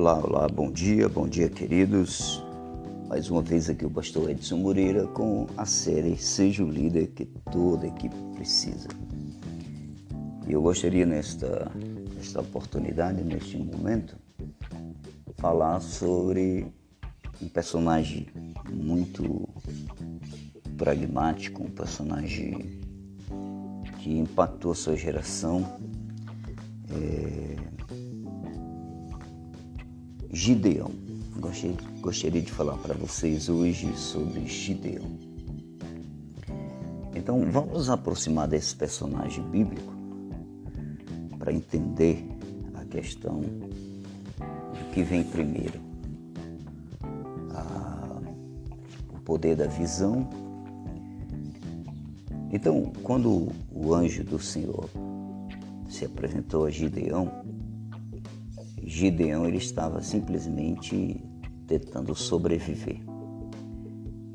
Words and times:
Olá, 0.00 0.18
olá, 0.18 0.48
bom 0.48 0.72
dia, 0.72 1.10
bom 1.10 1.28
dia, 1.28 1.50
queridos. 1.50 2.42
Mais 3.06 3.28
uma 3.28 3.42
vez 3.42 3.68
aqui 3.68 3.84
o 3.84 3.90
pastor 3.90 4.30
Edson 4.30 4.56
Moreira 4.56 5.06
com 5.06 5.46
a 5.58 5.66
série 5.66 6.16
Seja 6.16 6.64
o 6.64 6.70
Líder 6.70 7.08
que 7.08 7.26
toda 7.52 7.86
equipe 7.86 8.16
precisa. 8.34 8.88
E 10.48 10.52
eu 10.52 10.62
gostaria 10.62 11.04
nesta, 11.04 11.70
nesta 12.14 12.40
oportunidade, 12.40 13.22
neste 13.22 13.58
momento, 13.58 14.16
falar 15.36 15.80
sobre 15.80 16.72
um 17.42 17.48
personagem 17.50 18.26
muito 18.72 19.46
pragmático, 20.78 21.62
um 21.62 21.70
personagem 21.70 22.80
que 23.98 24.16
impactou 24.16 24.72
a 24.72 24.74
sua 24.74 24.96
geração. 24.96 25.78
É... 26.90 27.69
Gideão. 30.32 30.90
Gostaria, 32.00 32.42
de 32.42 32.52
falar 32.52 32.76
para 32.78 32.94
vocês 32.94 33.48
hoje 33.48 33.96
sobre 33.96 34.46
Gideão. 34.46 35.18
Então 37.14 37.50
vamos 37.50 37.88
aproximar 37.90 38.48
desse 38.48 38.74
personagem 38.74 39.42
bíblico 39.50 39.92
para 41.38 41.52
entender 41.52 42.24
a 42.74 42.84
questão 42.84 43.40
do 43.40 44.90
que 44.92 45.02
vem 45.02 45.24
primeiro. 45.24 45.80
A, 47.54 48.20
o 49.14 49.20
poder 49.20 49.56
da 49.56 49.66
visão 49.66 50.28
então, 52.52 52.92
quando 53.04 53.48
o 53.72 53.94
anjo 53.94 54.24
do 54.24 54.38
Senhor 54.38 54.90
se 55.88 56.04
apresentou 56.04 56.66
a 56.66 56.70
Gideão, 56.70 57.30
Gideão 59.00 59.46
ele 59.46 59.56
estava 59.56 60.02
simplesmente 60.02 61.24
tentando 61.66 62.14
sobreviver. 62.14 63.00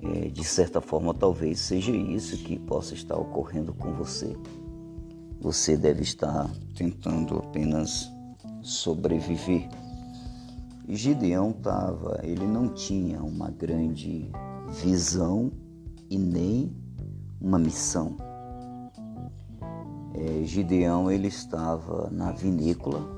É, 0.01 0.29
de 0.29 0.43
certa 0.43 0.81
forma, 0.81 1.13
talvez 1.13 1.59
seja 1.59 1.95
isso 1.95 2.35
que 2.37 2.57
possa 2.57 2.95
estar 2.95 3.15
ocorrendo 3.15 3.75
com 3.75 3.93
você. 3.93 4.35
Você 5.39 5.77
deve 5.77 6.01
estar 6.01 6.49
tentando 6.75 7.37
apenas 7.37 8.11
sobreviver. 8.63 9.69
E 10.87 10.95
Gideão 10.95 11.51
estava, 11.51 12.19
ele 12.23 12.47
não 12.47 12.69
tinha 12.69 13.21
uma 13.21 13.51
grande 13.51 14.31
visão 14.83 15.51
e 16.09 16.17
nem 16.17 16.75
uma 17.39 17.59
missão. 17.59 18.17
É, 20.15 20.43
Gideão 20.43 21.11
ele 21.11 21.27
estava 21.27 22.09
na 22.09 22.31
vinícola 22.31 23.13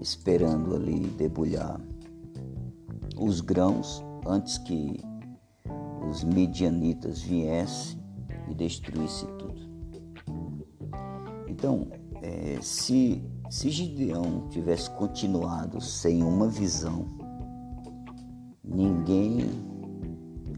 esperando 0.00 0.74
ali 0.74 1.00
debulhar 1.00 1.80
os 3.16 3.40
grãos 3.40 4.04
antes 4.26 4.58
que 4.58 5.00
os 6.08 6.24
medianitas 6.24 7.22
viessem 7.22 7.98
e 8.48 8.54
destruíssem 8.54 9.28
tudo. 9.38 9.60
Então, 11.48 11.88
é, 12.22 12.58
se, 12.60 13.22
se 13.50 13.70
Gideão 13.70 14.48
tivesse 14.48 14.90
continuado 14.90 15.80
sem 15.80 16.22
uma 16.22 16.48
visão, 16.48 17.06
ninguém 18.62 19.48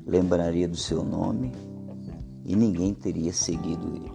lembraria 0.06 0.68
do 0.68 0.76
seu 0.76 1.04
nome, 1.04 1.52
e 2.46 2.54
ninguém 2.54 2.94
teria 2.94 3.32
seguido 3.32 3.92
ele. 3.96 4.12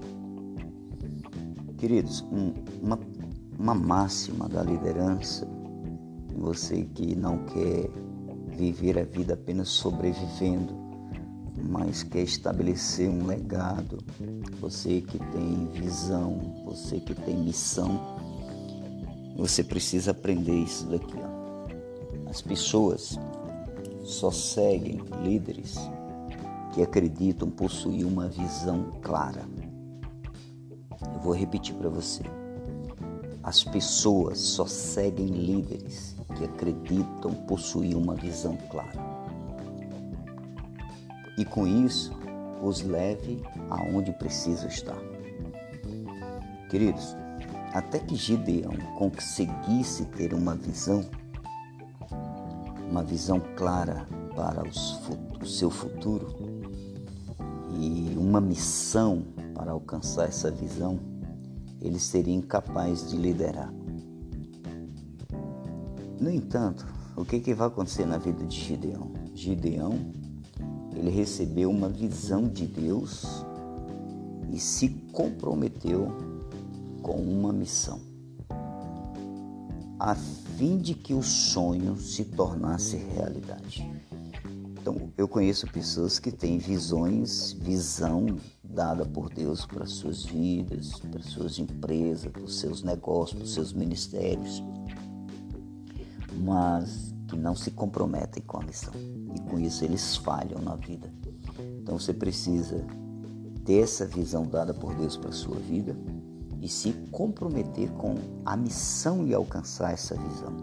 Queridos, 1.77 2.21
um, 2.31 2.53
uma, 2.81 2.97
uma 3.61 3.75
máxima 3.75 4.49
da 4.49 4.63
liderança, 4.63 5.47
você 6.35 6.81
que 6.95 7.15
não 7.15 7.45
quer 7.45 7.91
viver 8.57 8.97
a 8.97 9.03
vida 9.03 9.35
apenas 9.35 9.69
sobrevivendo, 9.69 10.75
mas 11.69 12.01
quer 12.01 12.23
estabelecer 12.23 13.07
um 13.07 13.23
legado, 13.27 13.99
você 14.59 15.01
que 15.01 15.19
tem 15.19 15.67
visão, 15.73 16.63
você 16.65 16.99
que 16.99 17.13
tem 17.13 17.37
missão, 17.37 18.17
você 19.37 19.63
precisa 19.63 20.09
aprender 20.09 20.55
isso 20.55 20.87
daqui. 20.87 21.13
Ó. 21.17 22.29
As 22.31 22.41
pessoas 22.41 23.19
só 24.03 24.31
seguem 24.31 25.03
líderes 25.23 25.77
que 26.73 26.81
acreditam 26.81 27.47
possuir 27.47 28.07
uma 28.07 28.27
visão 28.27 28.93
clara. 29.03 29.47
Eu 31.13 31.19
vou 31.19 31.33
repetir 31.33 31.75
para 31.75 31.89
você. 31.89 32.40
As 33.43 33.63
pessoas 33.63 34.39
só 34.39 34.65
seguem 34.67 35.27
líderes 35.27 36.15
que 36.37 36.45
acreditam 36.45 37.33
possuir 37.47 37.97
uma 37.97 38.15
visão 38.15 38.55
clara. 38.69 38.99
E 41.37 41.45
com 41.45 41.65
isso, 41.65 42.11
os 42.61 42.81
leve 42.81 43.41
aonde 43.69 44.11
precisa 44.13 44.67
estar. 44.67 44.97
Queridos, 46.69 47.15
até 47.73 47.99
que 47.99 48.15
Gideão 48.15 48.73
conseguisse 48.97 50.05
ter 50.05 50.33
uma 50.33 50.55
visão, 50.55 51.03
uma 52.89 53.03
visão 53.03 53.41
clara 53.55 54.07
para 54.35 54.67
os, 54.67 55.01
o 55.41 55.45
seu 55.45 55.71
futuro, 55.71 56.27
e 57.79 58.15
uma 58.17 58.39
missão 58.39 59.25
para 59.55 59.71
alcançar 59.71 60.27
essa 60.27 60.51
visão, 60.51 60.99
ele 61.81 61.99
seria 61.99 62.33
incapaz 62.33 63.09
de 63.09 63.17
liderar. 63.17 63.73
No 66.19 66.29
entanto, 66.29 66.85
o 67.15 67.25
que, 67.25 67.39
que 67.39 67.53
vai 67.53 67.67
acontecer 67.67 68.05
na 68.05 68.17
vida 68.17 68.45
de 68.45 68.59
Gideão? 68.59 69.11
Gideão, 69.33 70.13
ele 70.95 71.09
recebeu 71.09 71.69
uma 71.69 71.89
visão 71.89 72.47
de 72.47 72.67
Deus 72.67 73.43
e 74.51 74.59
se 74.59 74.89
comprometeu 75.11 76.15
com 77.01 77.15
uma 77.15 77.51
missão, 77.51 77.99
a 79.99 80.13
fim 80.13 80.77
de 80.77 80.93
que 80.93 81.13
o 81.13 81.23
sonho 81.23 81.97
se 81.97 82.25
tornasse 82.25 82.97
realidade. 82.97 83.89
Então, 84.79 85.11
eu 85.17 85.27
conheço 85.27 85.67
pessoas 85.67 86.19
que 86.19 86.31
têm 86.31 86.57
visões, 86.57 87.53
visão 87.53 88.37
dada 88.71 89.05
por 89.05 89.29
Deus 89.33 89.65
para 89.65 89.85
suas 89.85 90.23
vidas, 90.23 90.99
para 90.99 91.21
suas 91.21 91.59
empresas, 91.59 92.31
para 92.31 92.43
os 92.43 92.59
seus 92.59 92.83
negócios, 92.83 93.37
para 93.37 93.45
os 93.45 93.53
seus 93.53 93.73
ministérios, 93.73 94.63
mas 96.39 97.13
que 97.27 97.37
não 97.37 97.55
se 97.55 97.71
comprometem 97.71 98.43
com 98.45 98.57
a 98.57 98.63
missão. 98.63 98.93
E 99.35 99.39
com 99.49 99.59
isso 99.59 99.83
eles 99.83 100.17
falham 100.17 100.61
na 100.61 100.75
vida. 100.75 101.11
Então 101.81 101.99
você 101.99 102.13
precisa 102.13 102.85
ter 103.65 103.83
essa 103.83 104.05
visão 104.05 104.45
dada 104.45 104.73
por 104.73 104.95
Deus 104.95 105.15
para 105.17 105.29
a 105.29 105.33
sua 105.33 105.57
vida 105.57 105.95
e 106.61 106.67
se 106.67 106.93
comprometer 107.11 107.89
com 107.91 108.15
a 108.45 108.55
missão 108.55 109.25
e 109.27 109.33
alcançar 109.33 109.93
essa 109.93 110.15
visão. 110.15 110.55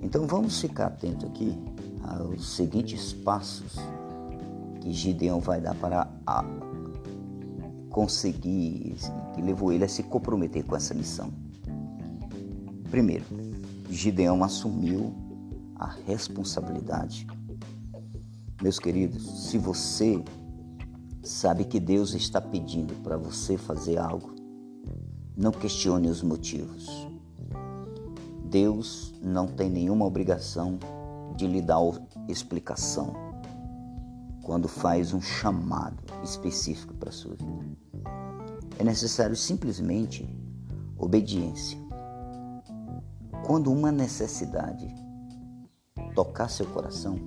Então 0.00 0.26
vamos 0.26 0.60
ficar 0.60 0.86
atento 0.86 1.26
aqui 1.26 1.56
os 2.30 2.54
seguintes 2.54 3.12
passos 3.12 3.74
que 4.80 4.92
Gideão 4.92 5.40
vai 5.40 5.60
dar 5.60 5.74
para 5.74 6.06
conseguir, 7.94 8.96
que 9.32 9.40
levou 9.40 9.72
ele 9.72 9.84
a 9.84 9.88
se 9.88 10.02
comprometer 10.02 10.64
com 10.64 10.74
essa 10.74 10.92
missão. 10.92 11.32
Primeiro, 12.90 13.24
Gideão 13.88 14.42
assumiu 14.42 15.14
a 15.76 15.86
responsabilidade. 16.04 17.24
Meus 18.60 18.80
queridos, 18.80 19.48
se 19.48 19.58
você 19.58 20.20
sabe 21.22 21.64
que 21.66 21.78
Deus 21.78 22.14
está 22.14 22.40
pedindo 22.40 22.94
para 22.94 23.16
você 23.16 23.56
fazer 23.56 23.96
algo, 23.96 24.34
não 25.36 25.52
questione 25.52 26.08
os 26.08 26.20
motivos. 26.20 27.06
Deus 28.44 29.14
não 29.22 29.46
tem 29.46 29.70
nenhuma 29.70 30.04
obrigação 30.04 30.80
de 31.36 31.46
lhe 31.46 31.62
dar 31.62 31.78
explicação 32.26 33.23
quando 34.44 34.68
faz 34.68 35.12
um 35.12 35.20
chamado 35.20 36.02
específico 36.22 36.94
para 36.94 37.08
a 37.08 37.12
sua 37.12 37.34
vida. 37.34 37.76
É 38.78 38.84
necessário 38.84 39.34
simplesmente 39.34 40.28
obediência. 40.98 41.78
Quando 43.44 43.72
uma 43.72 43.90
necessidade 43.90 44.86
tocar 46.14 46.48
seu 46.48 46.66
coração, 46.66 47.18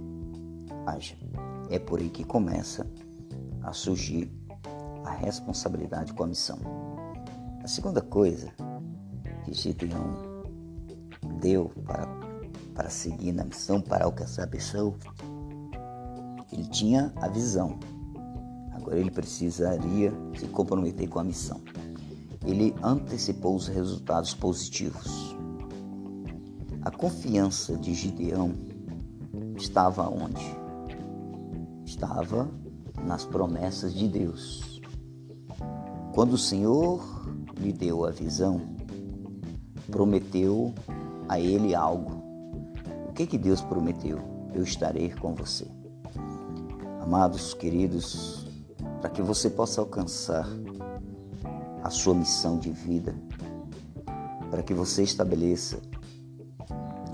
haja. 0.86 1.16
É 1.70 1.78
por 1.78 2.00
aí 2.00 2.10
que 2.10 2.24
começa 2.24 2.88
a 3.62 3.74
surgir 3.74 4.32
a 5.04 5.12
responsabilidade 5.12 6.14
com 6.14 6.24
a 6.24 6.28
missão. 6.28 6.60
A 7.64 7.68
segunda 7.68 8.02
coisa 8.02 8.52
que 9.44 9.54
Gideão 9.54 10.44
deu 11.42 11.70
para 11.86 12.08
para 12.74 12.92
seguir 12.92 13.32
na 13.32 13.44
missão, 13.44 13.82
para 13.82 14.06
alcançar 14.06 14.44
a 14.44 14.48
missão. 14.48 14.96
Ele 16.58 16.66
tinha 16.70 17.14
a 17.18 17.28
visão, 17.28 17.78
agora 18.72 18.98
ele 18.98 19.12
precisaria 19.12 20.12
se 20.36 20.48
comprometer 20.48 21.08
com 21.08 21.20
a 21.20 21.24
missão. 21.24 21.62
Ele 22.44 22.74
antecipou 22.82 23.56
os 23.56 23.68
resultados 23.68 24.34
positivos. 24.34 25.38
A 26.82 26.90
confiança 26.90 27.78
de 27.78 27.94
Gideão 27.94 28.56
estava 29.56 30.10
onde? 30.10 30.44
Estava 31.86 32.50
nas 33.06 33.24
promessas 33.24 33.94
de 33.94 34.08
Deus. 34.08 34.82
Quando 36.16 36.34
o 36.34 36.40
Senhor 36.40 37.04
lhe 37.56 37.72
deu 37.72 38.04
a 38.04 38.10
visão, 38.10 38.62
prometeu 39.92 40.74
a 41.30 41.40
ele 41.40 41.76
algo. 41.76 42.24
O 43.10 43.14
que 43.14 43.28
que 43.28 43.38
Deus 43.38 43.62
prometeu? 43.62 44.18
Eu 44.56 44.64
estarei 44.64 45.12
com 45.12 45.36
você. 45.36 45.77
Amados, 47.08 47.54
queridos, 47.54 48.46
para 49.00 49.10
que 49.10 49.22
você 49.22 49.50
possa 49.50 49.80
alcançar 49.80 50.46
a 51.82 51.90
sua 51.90 52.14
missão 52.14 52.60
de 52.60 52.70
vida, 52.70 53.16
para 54.52 54.62
que 54.62 54.74
você 54.74 55.04
estabeleça 55.04 55.80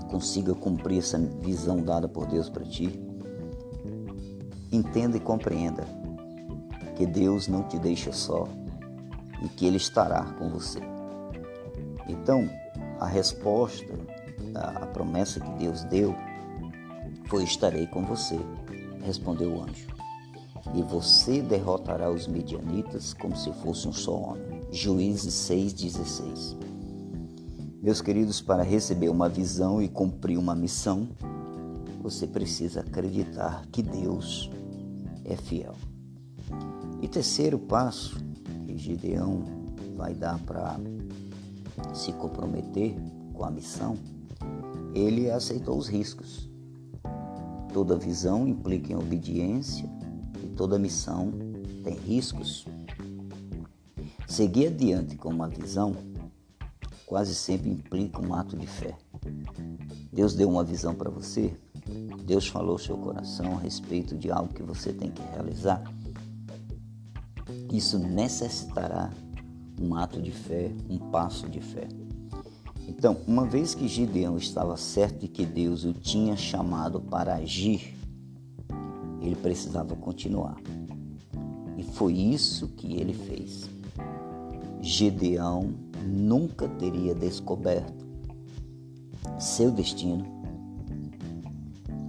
e 0.01 0.05
consiga 0.09 0.55
cumprir 0.55 0.97
essa 0.97 1.19
visão 1.19 1.83
dada 1.83 2.07
por 2.07 2.25
Deus 2.25 2.49
para 2.49 2.65
ti, 2.65 2.99
entenda 4.71 5.17
e 5.17 5.19
compreenda 5.19 5.83
que 6.95 7.05
Deus 7.05 7.47
não 7.47 7.61
te 7.61 7.77
deixa 7.77 8.11
só 8.11 8.47
e 9.43 9.47
que 9.47 9.67
Ele 9.67 9.77
estará 9.77 10.23
com 10.39 10.49
você. 10.49 10.79
Então, 12.09 12.49
a 12.99 13.05
resposta, 13.05 13.93
a 14.55 14.87
promessa 14.87 15.39
que 15.39 15.51
Deus 15.51 15.83
deu 15.83 16.15
foi: 17.25 17.43
Estarei 17.43 17.85
com 17.85 18.03
você, 18.03 18.39
respondeu 19.03 19.53
o 19.53 19.61
anjo. 19.61 19.87
E 20.73 20.81
você 20.81 21.41
derrotará 21.41 22.09
os 22.09 22.27
medianitas 22.27 23.13
como 23.13 23.35
se 23.35 23.51
fosse 23.53 23.87
um 23.87 23.93
só 23.93 24.15
homem. 24.15 24.61
Juízes 24.71 25.33
6,16. 25.33 26.57
Meus 27.81 28.01
queridos, 28.01 28.41
para 28.41 28.63
receber 28.63 29.09
uma 29.09 29.27
visão 29.27 29.81
e 29.81 29.89
cumprir 29.89 30.37
uma 30.37 30.55
missão, 30.55 31.07
você 32.01 32.25
precisa 32.25 32.79
acreditar 32.79 33.65
que 33.71 33.83
Deus 33.83 34.49
é 35.25 35.35
fiel. 35.35 35.75
E 37.01 37.07
terceiro 37.07 37.59
passo 37.59 38.17
que 38.65 38.77
Gideão 38.77 39.43
vai 39.97 40.13
dar 40.13 40.39
para 40.39 40.79
se 41.93 42.13
comprometer 42.13 42.95
com 43.33 43.43
a 43.43 43.51
missão, 43.51 43.97
ele 44.93 45.29
aceitou 45.29 45.77
os 45.77 45.87
riscos. 45.87 46.49
Toda 47.73 47.97
visão 47.97 48.47
implica 48.47 48.93
em 48.93 48.95
obediência 48.95 49.89
e 50.43 50.47
toda 50.47 50.77
missão 50.77 51.33
tem 51.83 51.95
riscos. 51.95 52.67
Seguir 54.27 54.67
adiante 54.67 55.17
com 55.17 55.29
uma 55.29 55.49
visão 55.49 55.95
quase 57.07 57.33
sempre 57.33 57.69
implica 57.69 58.21
um 58.21 58.33
ato 58.33 58.55
de 58.55 58.67
fé. 58.67 58.95
Deus 60.11 60.35
deu 60.35 60.49
uma 60.49 60.63
visão 60.63 60.93
para 60.93 61.09
você, 61.09 61.57
Deus 62.25 62.47
falou 62.47 62.73
ao 62.73 62.79
seu 62.79 62.97
coração 62.97 63.57
a 63.57 63.59
respeito 63.59 64.15
de 64.15 64.31
algo 64.31 64.53
que 64.53 64.63
você 64.63 64.93
tem 64.93 65.09
que 65.09 65.23
realizar. 65.23 65.83
Isso 67.71 67.97
necessitará 67.97 69.11
um 69.81 69.95
ato 69.95 70.21
de 70.21 70.31
fé, 70.31 70.71
um 70.87 70.97
passo 70.97 71.49
de 71.49 71.59
fé. 71.59 71.87
Então, 72.87 73.17
uma 73.27 73.45
vez 73.45 73.73
que 73.73 73.87
Gideão 73.87 74.37
estava 74.37 74.75
certo 74.77 75.19
de 75.19 75.27
que 75.27 75.45
Deus 75.45 75.83
o 75.85 75.93
tinha 75.93 76.35
chamado 76.35 76.99
para 76.99 77.35
agir, 77.35 77.95
ele 79.21 79.35
precisava 79.35 79.95
continuar. 79.95 80.57
E 81.77 81.83
foi 81.83 82.13
isso 82.13 82.67
que 82.69 82.93
ele 82.93 83.13
fez. 83.13 83.69
Gideão 84.81 85.73
nunca 86.05 86.67
teria 86.67 87.15
descoberto 87.15 88.03
seu 89.39 89.71
destino 89.71 90.25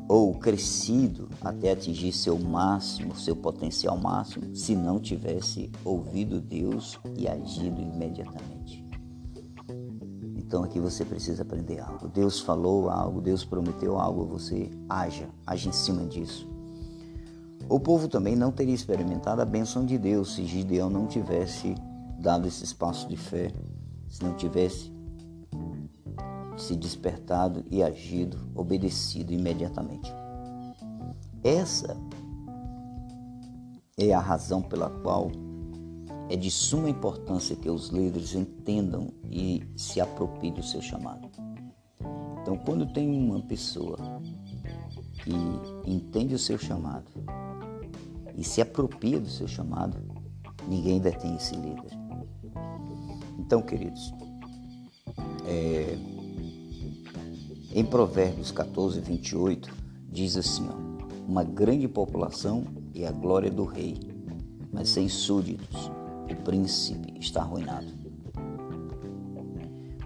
ou 0.09 0.35
crescido 0.35 1.29
até 1.41 1.73
atingir 1.73 2.13
seu 2.13 2.39
máximo, 2.39 3.17
seu 3.17 3.35
potencial 3.35 3.97
máximo, 3.97 4.55
se 4.55 4.77
não 4.77 5.01
tivesse 5.01 5.71
ouvido 5.85 6.41
Deus 6.41 6.99
e 7.17 7.27
agido 7.27 7.81
imediatamente. 7.81 8.84
Então 10.55 10.63
aqui 10.63 10.79
você 10.79 11.05
precisa 11.05 11.43
aprender 11.43 11.81
algo. 11.81 12.07
Deus 12.07 12.39
falou 12.39 12.89
algo, 12.89 13.21
Deus 13.21 13.45
prometeu 13.45 13.99
algo, 13.99 14.25
você 14.25 14.71
haja, 14.89 15.29
age 15.45 15.69
em 15.69 15.73
cima 15.73 16.05
disso. 16.05 16.49
O 17.69 17.81
povo 17.81 18.07
também 18.07 18.37
não 18.37 18.53
teria 18.53 18.73
experimentado 18.73 19.43
a 19.43 19.45
bênção 19.45 19.85
de 19.85 19.99
Deus 19.99 20.37
se 20.37 20.45
Gideão 20.45 20.89
não 20.89 21.09
tivesse 21.09 21.75
dado 22.21 22.47
esse 22.47 22.63
espaço 22.63 23.09
de 23.09 23.17
fé, 23.17 23.51
se 24.09 24.23
não 24.23 24.37
tivesse 24.37 24.93
se 26.57 26.77
despertado 26.77 27.65
e 27.69 27.83
agido, 27.83 28.39
obedecido 28.55 29.33
imediatamente. 29.33 30.09
Essa 31.43 31.97
é 33.99 34.15
a 34.15 34.21
razão 34.21 34.63
pela 34.63 34.89
qual 34.89 35.33
é 36.29 36.37
de 36.37 36.51
suma 36.51 36.89
importância 36.89 37.55
que 37.55 37.69
os 37.69 37.89
líderes 37.89 38.35
entendam 38.35 39.13
e 39.31 39.63
se 39.77 40.01
apropriem 40.01 40.53
do 40.53 40.63
seu 40.63 40.81
chamado. 40.81 41.29
Então, 42.41 42.57
quando 42.59 42.87
tem 42.93 43.09
uma 43.11 43.41
pessoa 43.41 43.99
que 45.23 45.33
entende 45.91 46.35
o 46.35 46.39
seu 46.39 46.59
chamado 46.59 47.11
e 48.37 48.45
se 48.45 48.61
apropria 48.61 49.21
do 49.21 49.29
seu 49.29 49.47
chamado, 49.47 49.97
ninguém 50.67 51.01
detém 51.01 51.37
esse 51.37 51.55
líder. 51.55 51.93
Então, 53.39 53.61
queridos, 53.63 54.13
é, 55.47 55.99
em 57.73 57.85
Provérbios 57.85 58.51
14, 58.51 59.01
28, 59.01 59.71
diz 60.11 60.37
assim: 60.37 60.67
ó, 60.69 61.29
Uma 61.29 61.45
grande 61.45 61.87
população 61.87 62.65
é 62.95 63.07
a 63.07 63.13
glória 63.13 63.51
do 63.51 63.65
rei, 63.65 63.99
mas 64.73 64.89
sem 64.89 65.09
súditos 65.09 65.91
o 66.31 66.37
príncipe 66.37 67.15
está 67.19 67.43
arruinado. 67.43 67.87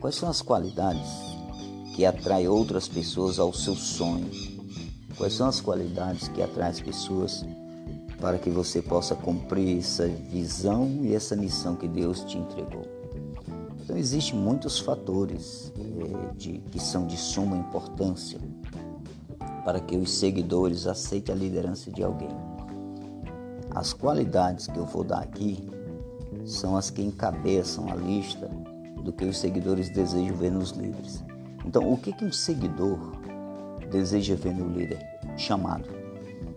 Quais 0.00 0.14
são 0.14 0.28
as 0.28 0.40
qualidades 0.40 1.08
que 1.94 2.04
atraem 2.06 2.46
outras 2.48 2.86
pessoas 2.86 3.38
ao 3.38 3.52
seu 3.52 3.74
sonho? 3.74 4.30
Quais 5.16 5.34
são 5.34 5.48
as 5.48 5.60
qualidades 5.60 6.28
que 6.28 6.40
atraem 6.40 6.70
as 6.70 6.80
pessoas 6.80 7.44
para 8.20 8.38
que 8.38 8.50
você 8.50 8.80
possa 8.80 9.14
cumprir 9.14 9.78
essa 9.78 10.06
visão 10.06 10.88
e 11.02 11.14
essa 11.14 11.34
missão 11.34 11.74
que 11.74 11.88
Deus 11.88 12.24
te 12.24 12.38
entregou? 12.38 12.86
Então 13.82 13.96
existem 13.96 14.38
muitos 14.38 14.78
fatores 14.78 15.72
é, 15.76 16.34
de, 16.34 16.58
que 16.58 16.78
são 16.78 17.06
de 17.06 17.16
suma 17.16 17.56
importância 17.56 18.38
para 19.64 19.80
que 19.80 19.96
os 19.96 20.12
seguidores 20.12 20.86
aceitem 20.86 21.34
a 21.34 21.38
liderança 21.38 21.90
de 21.90 22.02
alguém. 22.02 22.30
As 23.74 23.92
qualidades 23.92 24.66
que 24.66 24.78
eu 24.78 24.86
vou 24.86 25.02
dar 25.02 25.20
aqui 25.20 25.68
são 26.44 26.76
as 26.76 26.90
que 26.90 27.02
encabeçam 27.02 27.90
a 27.90 27.94
lista 27.94 28.48
do 29.02 29.12
que 29.12 29.24
os 29.24 29.38
seguidores 29.38 29.88
desejam 29.90 30.36
ver 30.36 30.50
nos 30.50 30.70
líderes. 30.70 31.24
Então, 31.64 31.90
o 31.90 31.96
que, 31.96 32.12
que 32.12 32.24
um 32.24 32.32
seguidor 32.32 32.98
deseja 33.90 34.34
ver 34.34 34.54
no 34.54 34.68
líder? 34.68 34.98
Chamado. 35.36 35.88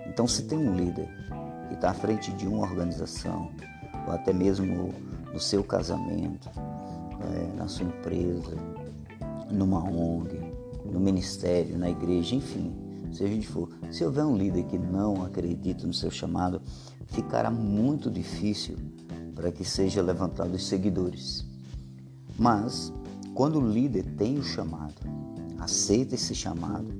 Então, 0.08 0.28
se 0.28 0.44
tem 0.44 0.58
um 0.58 0.76
líder 0.76 1.08
que 1.68 1.76
está 1.76 1.92
à 1.92 1.94
frente 1.94 2.32
de 2.34 2.48
uma 2.48 2.64
organização, 2.64 3.50
ou 4.08 4.14
até 4.14 4.34
mesmo 4.34 4.94
no 5.32 5.40
seu 5.40 5.64
casamento, 5.64 6.50
é, 7.22 7.58
na 7.58 7.68
sua 7.68 7.86
empresa, 7.86 8.56
numa 9.50 9.84
ONG, 9.84 10.40
no 10.86 11.00
ministério, 11.00 11.78
na 11.78 11.90
igreja, 11.90 12.36
enfim, 12.36 12.74
se 13.12 13.24
a 13.24 13.28
gente 13.28 13.48
for, 13.48 13.70
se 13.92 14.04
houver 14.04 14.26
um 14.26 14.38
líder 14.38 14.64
que 14.64 14.78
não 14.78 15.24
acredita 15.24 15.86
no 15.86 15.94
seu 15.94 16.10
chamado, 16.10 16.62
ficará 17.08 17.52
muito 17.52 18.10
difícil 18.10 18.78
para 19.42 19.52
que 19.52 19.66
seja 19.66 20.04
levantado 20.04 20.54
os 20.54 20.68
seguidores. 20.68 21.44
Mas 22.38 22.94
quando 23.34 23.58
o 23.58 23.68
líder 23.68 24.06
tem 24.16 24.38
o 24.38 24.44
chamado, 24.44 24.94
aceita 25.58 26.14
esse 26.14 26.36
chamado 26.36 26.94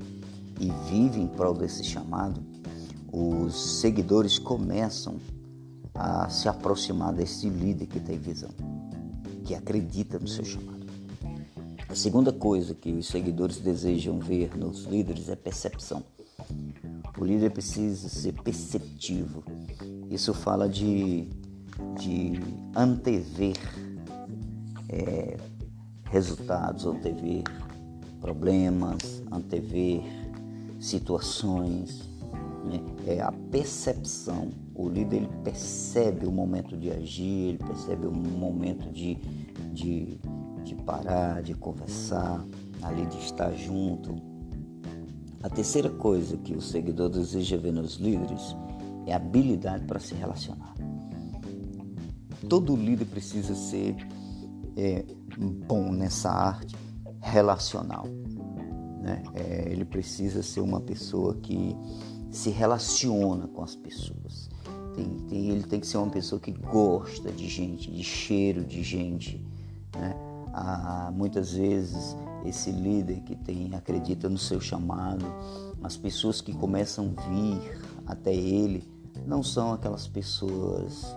e 0.60 0.72
vive 0.90 1.22
em 1.22 1.28
prol 1.28 1.54
desse 1.54 1.84
chamado, 1.84 2.42
os 3.14 3.80
seguidores 3.80 4.40
começam 4.40 5.18
a 5.94 6.30
se 6.30 6.50
aproximar 6.50 7.14
desse 7.14 7.48
líder 7.48 7.86
que 7.86 8.00
tem 8.00 8.18
visão, 8.18 8.50
que 9.44 9.54
acredita 9.54 10.18
no 10.18 10.28
seu 10.28 10.44
chamado. 10.44 10.88
A 11.88 11.94
segunda 11.94 12.34
coisa 12.34 12.74
que 12.74 12.92
os 12.92 13.06
seguidores 13.06 13.58
desejam 13.58 14.18
ver 14.18 14.58
nos 14.58 14.86
líderes 14.86 15.30
é 15.30 15.36
percepção. 15.36 16.04
O 17.20 17.24
líder 17.24 17.52
precisa 17.52 18.10
ser 18.10 18.34
perceptivo. 18.42 19.44
Isso 20.10 20.34
fala 20.34 20.68
de 20.68 21.28
de 21.98 22.40
antever 22.76 23.56
é, 24.90 25.38
resultados, 26.10 26.86
antever 26.86 27.44
problemas, 28.20 29.24
antever 29.32 30.02
situações. 30.80 32.02
Né? 32.66 32.80
É 33.08 33.22
a 33.22 33.32
percepção. 33.52 34.50
O 34.76 34.88
líder 34.88 35.18
ele 35.18 35.30
percebe 35.44 36.26
o 36.26 36.32
momento 36.32 36.78
de 36.78 36.92
agir, 36.92 37.50
ele 37.50 37.58
percebe 37.58 38.08
o 38.08 38.12
momento 38.12 38.90
de, 38.92 39.16
de, 39.74 40.20
de 40.64 40.76
parar, 40.76 41.42
de 41.42 41.54
conversar, 41.54 42.44
ali 42.82 43.06
de 43.06 43.18
estar 43.18 43.52
junto. 43.54 44.16
A 45.44 45.50
terceira 45.50 45.90
coisa 45.90 46.38
que 46.38 46.54
o 46.54 46.62
seguidor 46.62 47.10
deseja 47.10 47.58
ver 47.58 47.72
nos 47.72 47.96
líderes 47.96 48.56
é 49.08 49.14
habilidade 49.14 49.86
para 49.86 50.00
se 50.00 50.14
relacionar. 50.14 50.71
Todo 52.52 52.76
líder 52.76 53.06
precisa 53.06 53.56
ser 53.56 53.96
é, 54.76 55.06
bom 55.66 55.90
nessa 55.90 56.30
arte 56.30 56.76
relacional. 57.22 58.06
Né? 59.02 59.24
É, 59.34 59.72
ele 59.72 59.86
precisa 59.86 60.44
ser 60.44 60.60
uma 60.60 60.82
pessoa 60.82 61.34
que 61.36 61.74
se 62.30 62.50
relaciona 62.50 63.48
com 63.48 63.64
as 63.64 63.74
pessoas. 63.74 64.50
Tem, 64.94 65.08
tem, 65.30 65.50
ele 65.50 65.64
tem 65.64 65.80
que 65.80 65.88
ser 65.88 65.96
uma 65.96 66.10
pessoa 66.10 66.42
que 66.42 66.52
gosta 66.52 67.32
de 67.32 67.48
gente, 67.48 67.90
de 67.90 68.04
cheiro 68.04 68.66
de 68.66 68.84
gente. 68.84 69.42
Né? 69.96 70.14
Ah, 70.54 71.10
muitas 71.16 71.54
vezes 71.54 72.18
esse 72.44 72.70
líder 72.70 73.22
que 73.22 73.34
tem 73.34 73.74
acredita 73.74 74.28
no 74.28 74.38
seu 74.38 74.60
chamado, 74.60 75.26
as 75.82 75.96
pessoas 75.96 76.42
que 76.42 76.52
começam 76.52 77.14
a 77.16 77.30
vir 77.30 77.80
até 78.06 78.36
ele 78.36 78.86
não 79.26 79.42
são 79.42 79.72
aquelas 79.72 80.06
pessoas 80.06 81.16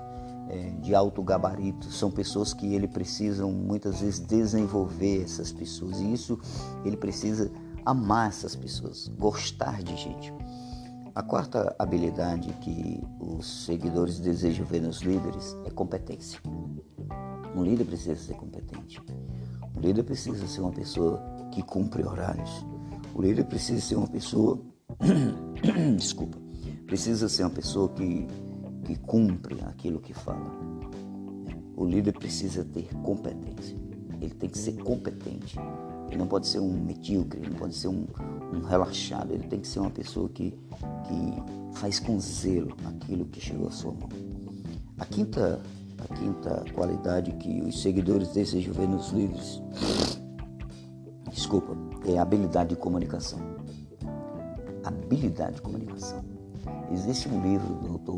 de 0.81 0.95
alto 0.95 1.23
gabarito, 1.23 1.91
são 1.91 2.11
pessoas 2.11 2.53
que 2.53 2.75
ele 2.75 2.87
precisa 2.87 3.47
muitas 3.47 4.01
vezes 4.01 4.21
desenvolver 4.21 5.23
essas 5.23 5.53
pessoas 5.53 5.99
e 6.01 6.13
isso 6.13 6.39
ele 6.85 6.97
precisa 6.97 7.51
amar 7.85 8.29
essas 8.29 8.55
pessoas, 8.55 9.09
gostar 9.19 9.83
de 9.83 9.97
gente. 9.97 10.33
A 11.15 11.23
quarta 11.23 11.75
habilidade 11.79 12.53
que 12.61 13.01
os 13.21 13.65
seguidores 13.65 14.19
desejam 14.19 14.67
ver 14.67 14.81
nos 14.81 15.01
líderes 15.01 15.57
é 15.65 15.71
competência. 15.71 16.41
Um 17.55 17.63
líder 17.63 17.85
precisa 17.85 18.17
ser 18.17 18.35
competente. 18.35 19.01
O 19.77 19.81
líder 19.81 20.03
precisa 20.03 20.47
ser 20.49 20.61
uma 20.61 20.73
pessoa 20.73 21.23
que 21.53 21.63
cumpre 21.63 22.03
horários. 22.05 22.67
O 23.15 23.23
líder 23.23 23.45
precisa 23.45 23.81
ser 23.81 23.95
uma 23.95 24.09
pessoa. 24.09 24.61
Desculpa. 25.97 26.37
Precisa 26.85 27.29
ser 27.29 27.45
uma 27.45 27.51
pessoa 27.51 27.89
que, 27.91 28.27
que 28.85 28.97
cumpre 28.97 29.61
aquilo 29.63 30.01
que 30.01 30.13
fala. 30.15 30.51
O 31.77 31.85
líder 31.85 32.13
precisa 32.13 32.65
ter 32.65 32.89
competência. 33.03 33.77
Ele 34.21 34.35
tem 34.35 34.49
que 34.49 34.59
ser 34.59 34.73
competente. 34.83 35.59
Ele 36.09 36.19
não 36.19 36.27
pode 36.27 36.47
ser 36.47 36.61
um 36.61 36.73
medíocre, 36.73 37.41
ele 37.41 37.51
não 37.51 37.57
pode 37.57 37.75
ser 37.75 37.89
um, 37.89 38.07
um 38.53 38.61
relaxado. 38.61 39.33
Ele 39.33 39.49
tem 39.49 39.61
que 39.61 39.67
ser 39.67 39.81
uma 39.81 39.91
pessoa 39.91 40.29
que, 40.29 40.51
que 40.51 41.79
faz 41.79 41.99
com 41.99 42.21
zelo 42.21 42.77
aquilo 42.85 43.25
que 43.27 43.41
chegou 43.41 43.69
à 43.69 43.71
sua 43.71 43.93
mão. 43.93 44.09
A 44.99 45.05
quinta 45.05 45.61
a 45.99 46.15
quinta 46.15 46.65
qualidade 46.75 47.33
que 47.33 47.61
os 47.63 47.81
seguidores 47.81 48.29
desejam 48.33 48.75
ver 48.75 48.89
nos 48.89 49.11
líderes, 49.11 49.63
desculpa, 51.31 51.77
é 52.07 52.19
a 52.19 52.23
habilidade 52.23 52.71
de 52.71 52.77
comunicação. 52.77 53.39
Habilidade 54.85 55.57
de 55.57 55.63
comunicação. 55.63 56.24
Existe 56.93 57.29
um 57.29 57.43
livro 57.43 57.75
do 57.75 57.99
Dr. 57.99 58.15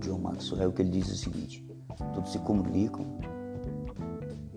John 0.00 0.18
Maxwell 0.18 0.72
que 0.72 0.82
ele 0.82 0.90
diz 0.90 1.08
o 1.10 1.16
seguinte: 1.16 1.66
todos 2.14 2.32
se 2.32 2.38
comunicam, 2.40 3.06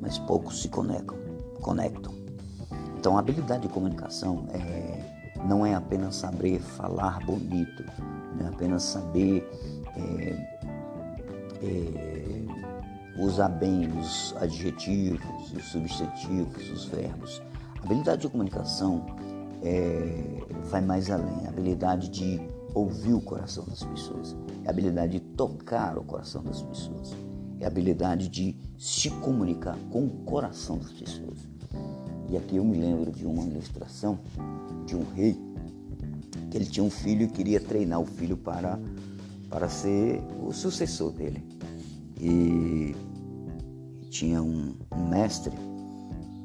mas 0.01 0.17
poucos 0.19 0.61
se 0.61 0.69
conectam. 0.69 1.17
conectam. 1.61 2.13
Então, 2.97 3.17
a 3.17 3.19
habilidade 3.19 3.67
de 3.67 3.73
comunicação 3.73 4.47
é, 4.51 5.37
não 5.47 5.65
é 5.65 5.75
apenas 5.75 6.15
saber 6.15 6.59
falar 6.59 7.19
bonito, 7.25 7.83
não 8.37 8.47
é 8.47 8.49
apenas 8.49 8.83
saber 8.83 9.47
é, 9.95 10.57
é, 11.61 13.21
usar 13.21 13.49
bem 13.49 13.87
os 13.99 14.35
adjetivos, 14.37 15.53
os 15.53 15.65
substantivos, 15.65 16.69
os 16.69 16.85
verbos. 16.85 17.41
A 17.79 17.85
habilidade 17.85 18.23
de 18.23 18.29
comunicação 18.29 19.05
é, 19.65 20.43
vai 20.69 20.79
mais 20.79 21.10
além, 21.10 21.45
a 21.45 21.50
habilidade 21.50 22.10
de 22.10 22.39
ouvir 22.74 23.13
o 23.13 23.22
coração 23.22 23.65
das 23.65 23.84
pessoas, 23.84 24.36
é 24.63 24.67
a 24.67 24.69
habilidade 24.69 25.13
de 25.13 25.19
tocar 25.19 25.98
o 25.98 26.03
coração 26.03 26.43
das 26.43 26.62
pessoas, 26.62 27.15
é 27.60 27.65
a 27.65 27.67
habilidade 27.67 28.29
de 28.29 28.55
se 28.77 29.10
comunicar 29.10 29.77
com 29.89 30.05
o 30.05 30.10
coração 30.25 30.77
das 30.77 30.91
pessoas. 30.91 31.39
E 32.29 32.38
aqui 32.38 32.57
eu 32.57 32.65
me 32.65 32.77
lembro 32.77 33.12
de 33.12 33.25
uma 33.25 33.43
ilustração 33.43 34.19
de 34.86 34.95
um 34.95 35.03
rei 35.13 35.39
que 36.51 36.57
ele 36.57 36.65
tinha 36.65 36.84
um 36.84 36.89
filho 36.89 37.24
e 37.24 37.27
queria 37.27 37.60
treinar 37.60 38.00
o 38.00 38.05
filho 38.05 38.38
para 38.38 38.79
para 39.50 39.69
ser 39.69 40.22
o 40.41 40.51
sucessor 40.51 41.12
dele. 41.12 41.43
E 42.19 42.95
tinha 44.10 44.41
um, 44.41 44.75
um 44.91 45.07
mestre 45.07 45.53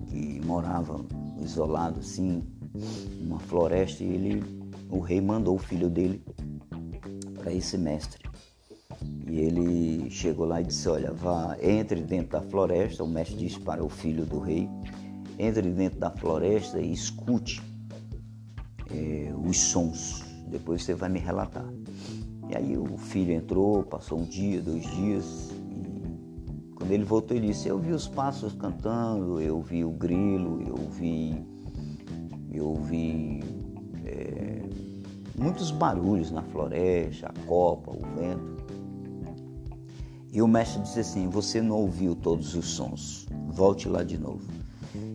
que 0.07 0.41
morava 0.45 1.05
isolado 1.41 2.01
assim, 2.01 2.43
numa 2.75 3.39
floresta, 3.41 4.03
e 4.03 4.07
ele, 4.07 4.43
o 4.89 5.01
rei 5.01 5.21
mandou 5.21 5.57
o 5.57 5.59
filho 5.59 5.89
dele 5.89 6.23
para 7.35 7.53
esse 7.53 7.77
mestre. 7.77 8.29
E 9.27 9.39
ele 9.39 10.11
chegou 10.11 10.47
lá 10.47 10.61
e 10.61 10.65
disse: 10.65 10.89
Olha, 10.89 11.13
vá, 11.13 11.57
entre 11.63 12.03
dentro 12.03 12.33
da 12.33 12.43
floresta. 12.43 13.05
O 13.05 13.09
mestre 13.09 13.37
disse 13.37 13.61
para 13.61 13.85
o 13.85 13.89
filho 13.89 14.27
do 14.27 14.41
rei: 14.41 14.69
Entre 15.39 15.71
dentro 15.71 15.99
da 15.99 16.11
floresta 16.11 16.81
e 16.81 16.93
escute 16.93 17.63
é, 18.91 19.33
os 19.47 19.57
sons. 19.59 20.25
Depois 20.49 20.83
você 20.83 20.95
vai 20.95 21.09
me 21.09 21.21
relatar. 21.21 21.69
E 22.51 22.57
aí 22.57 22.77
o 22.77 22.97
filho 22.97 23.33
entrou, 23.33 23.85
passou 23.85 24.19
um 24.19 24.25
dia, 24.25 24.61
dois 24.61 24.83
dias, 24.83 25.51
e 25.71 26.75
quando 26.75 26.91
ele 26.91 27.05
voltou 27.05 27.37
ele 27.37 27.47
disse, 27.47 27.69
eu 27.69 27.79
vi 27.79 27.93
os 27.93 28.09
pássaros 28.09 28.55
cantando, 28.55 29.41
eu 29.41 29.63
vi 29.63 29.85
o 29.85 29.91
grilo, 29.91 30.61
eu 30.67 30.77
vi, 30.91 31.41
eu 32.53 32.75
vi 32.75 33.41
é, 34.05 34.63
muitos 35.39 35.71
barulhos 35.71 36.31
na 36.31 36.43
floresta, 36.43 37.29
a 37.29 37.47
copa, 37.47 37.93
o 37.93 38.01
vento. 38.17 38.61
E 40.33 40.41
o 40.41 40.47
mestre 40.47 40.83
disse 40.83 41.01
assim, 41.01 41.29
você 41.29 41.61
não 41.61 41.77
ouviu 41.77 42.15
todos 42.15 42.55
os 42.55 42.67
sons, 42.67 43.27
volte 43.49 43.89
lá 43.89 44.03
de 44.03 44.17
novo. 44.17 44.47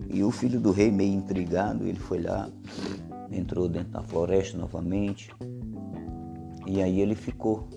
E 0.09 0.23
o 0.23 0.31
filho 0.31 0.59
do 0.59 0.71
rei, 0.71 0.91
meio 0.91 1.13
intrigado, 1.13 1.85
ele 1.85 1.99
foi 1.99 2.21
lá, 2.21 2.49
entrou 3.31 3.67
dentro 3.67 3.91
da 3.91 4.03
floresta 4.03 4.57
novamente, 4.57 5.29
e 6.65 6.81
aí 6.81 6.99
ele 6.99 7.15
ficou 7.15 7.67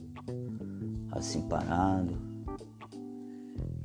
assim 1.12 1.42
parado. 1.42 2.16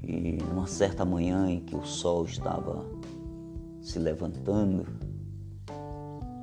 E 0.03 0.38
numa 0.50 0.68
certa 0.68 1.06
manhã 1.06 1.50
em 1.50 1.60
que 1.60 1.75
o 1.75 1.86
sol 1.86 2.25
estava 2.25 2.86
se 3.82 4.00
levantando, 4.00 4.86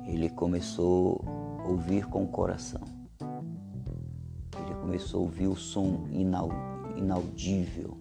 ele 0.05 0.29
começou 0.29 1.23
a 1.59 1.67
ouvir 1.67 2.05
com 2.07 2.23
o 2.23 2.27
coração. 2.27 2.81
Ele 4.59 4.75
começou 4.75 5.21
a 5.21 5.23
ouvir 5.23 5.47
o 5.47 5.55
som 5.55 6.05
inaudível 6.95 7.97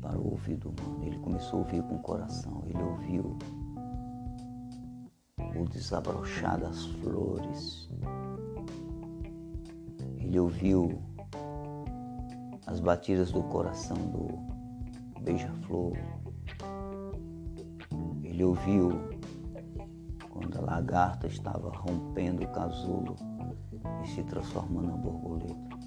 para 0.00 0.18
o 0.18 0.30
ouvido 0.30 0.70
humano. 0.70 1.04
Ele 1.04 1.18
começou 1.18 1.60
a 1.60 1.62
ouvir 1.62 1.82
com 1.82 1.96
o 1.96 2.02
coração. 2.02 2.62
Ele 2.66 2.82
ouviu 2.82 3.38
o 5.56 5.64
desabrochar 5.68 6.60
das 6.60 6.84
flores, 6.86 7.88
ele 10.18 10.38
ouviu 10.38 11.02
as 12.66 12.80
batidas 12.80 13.32
do 13.32 13.42
coração 13.44 13.96
do 13.96 15.22
beija-flor. 15.22 15.96
Ele 18.22 18.44
ouviu 18.44 19.07
quando 20.38 20.56
a 20.56 20.60
lagarta 20.60 21.26
estava 21.26 21.70
rompendo 21.70 22.44
o 22.44 22.48
casulo 22.48 23.16
e 24.02 24.08
se 24.08 24.22
transformando 24.22 24.90
em 24.90 25.00
borboleta. 25.00 25.78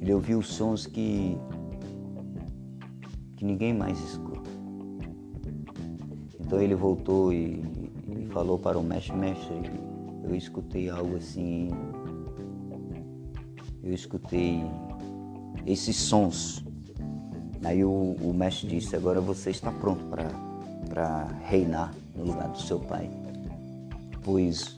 Ele 0.00 0.12
ouviu 0.12 0.42
sons 0.42 0.86
que, 0.86 1.38
que 3.36 3.44
ninguém 3.44 3.72
mais 3.72 3.98
escuta. 3.98 4.50
Então 6.38 6.60
ele 6.60 6.74
voltou 6.74 7.32
e, 7.32 7.64
e 8.06 8.26
falou 8.30 8.58
para 8.58 8.78
o 8.78 8.82
mestre, 8.82 9.16
mestre, 9.16 9.70
eu 10.22 10.34
escutei 10.34 10.90
algo 10.90 11.16
assim 11.16 11.70
eu 13.84 13.92
escutei 13.92 14.62
esses 15.66 15.94
sons. 15.94 16.64
Aí 17.62 17.84
o, 17.84 18.16
o 18.20 18.32
mestre 18.34 18.66
disse: 18.66 18.96
Agora 18.96 19.20
você 19.20 19.50
está 19.50 19.70
pronto 19.70 20.02
para 20.06 21.28
reinar 21.44 21.94
no 22.14 22.24
lugar 22.24 22.48
do 22.48 22.60
seu 22.60 22.80
pai. 22.80 23.10
Pois 24.22 24.76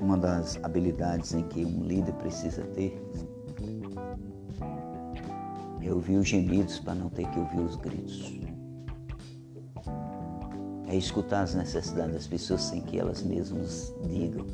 uma 0.00 0.16
das 0.16 0.58
habilidades 0.62 1.34
em 1.34 1.42
que 1.42 1.64
um 1.64 1.84
líder 1.84 2.12
precisa 2.14 2.62
ter 2.62 3.00
é 5.82 5.92
ouvir 5.92 6.16
os 6.16 6.26
gemidos 6.26 6.80
para 6.80 6.94
não 6.94 7.08
ter 7.08 7.28
que 7.30 7.38
ouvir 7.38 7.60
os 7.60 7.76
gritos. 7.76 8.40
É 10.88 10.96
escutar 10.96 11.42
as 11.42 11.54
necessidades 11.54 12.12
das 12.12 12.26
pessoas 12.26 12.62
sem 12.62 12.80
que 12.80 12.98
elas 12.98 13.22
mesmas 13.22 13.94
digam 14.08 14.46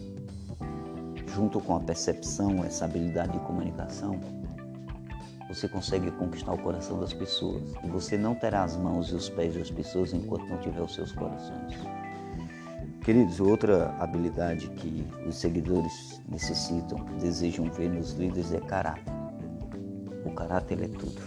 junto 1.35 1.61
com 1.61 1.77
a 1.77 1.81
percepção, 1.81 2.63
essa 2.65 2.85
habilidade 2.85 3.33
de 3.33 3.39
comunicação, 3.41 4.21
você 5.55 5.69
consegue 5.69 6.11
conquistar 6.13 6.53
o 6.53 6.59
coração 6.59 6.99
das 6.99 7.13
pessoas. 7.13 7.63
E 7.85 7.89
você 7.89 8.17
não 8.17 8.35
terá 8.35 8.65
as 8.65 8.77
mãos 8.77 9.11
e 9.11 9.15
os 9.15 9.29
pés 9.29 9.55
das 9.55 9.71
pessoas 9.71 10.13
enquanto 10.15 10.47
não 10.47 10.59
tiver 10.59 10.81
os 10.81 10.95
seus 10.95 11.13
corações. 11.13 11.77
Queridos, 13.03 13.39
outra 13.41 13.95
habilidade 13.99 14.69
que 14.69 15.07
os 15.27 15.37
seguidores 15.37 16.23
necessitam, 16.29 17.05
desejam 17.21 17.71
ver 17.71 17.91
nos 17.91 18.13
líderes 18.13 18.53
é 18.53 18.61
caráter. 18.61 19.13
O 20.25 20.31
caráter 20.31 20.83
é 20.83 20.89
tudo. 20.89 21.21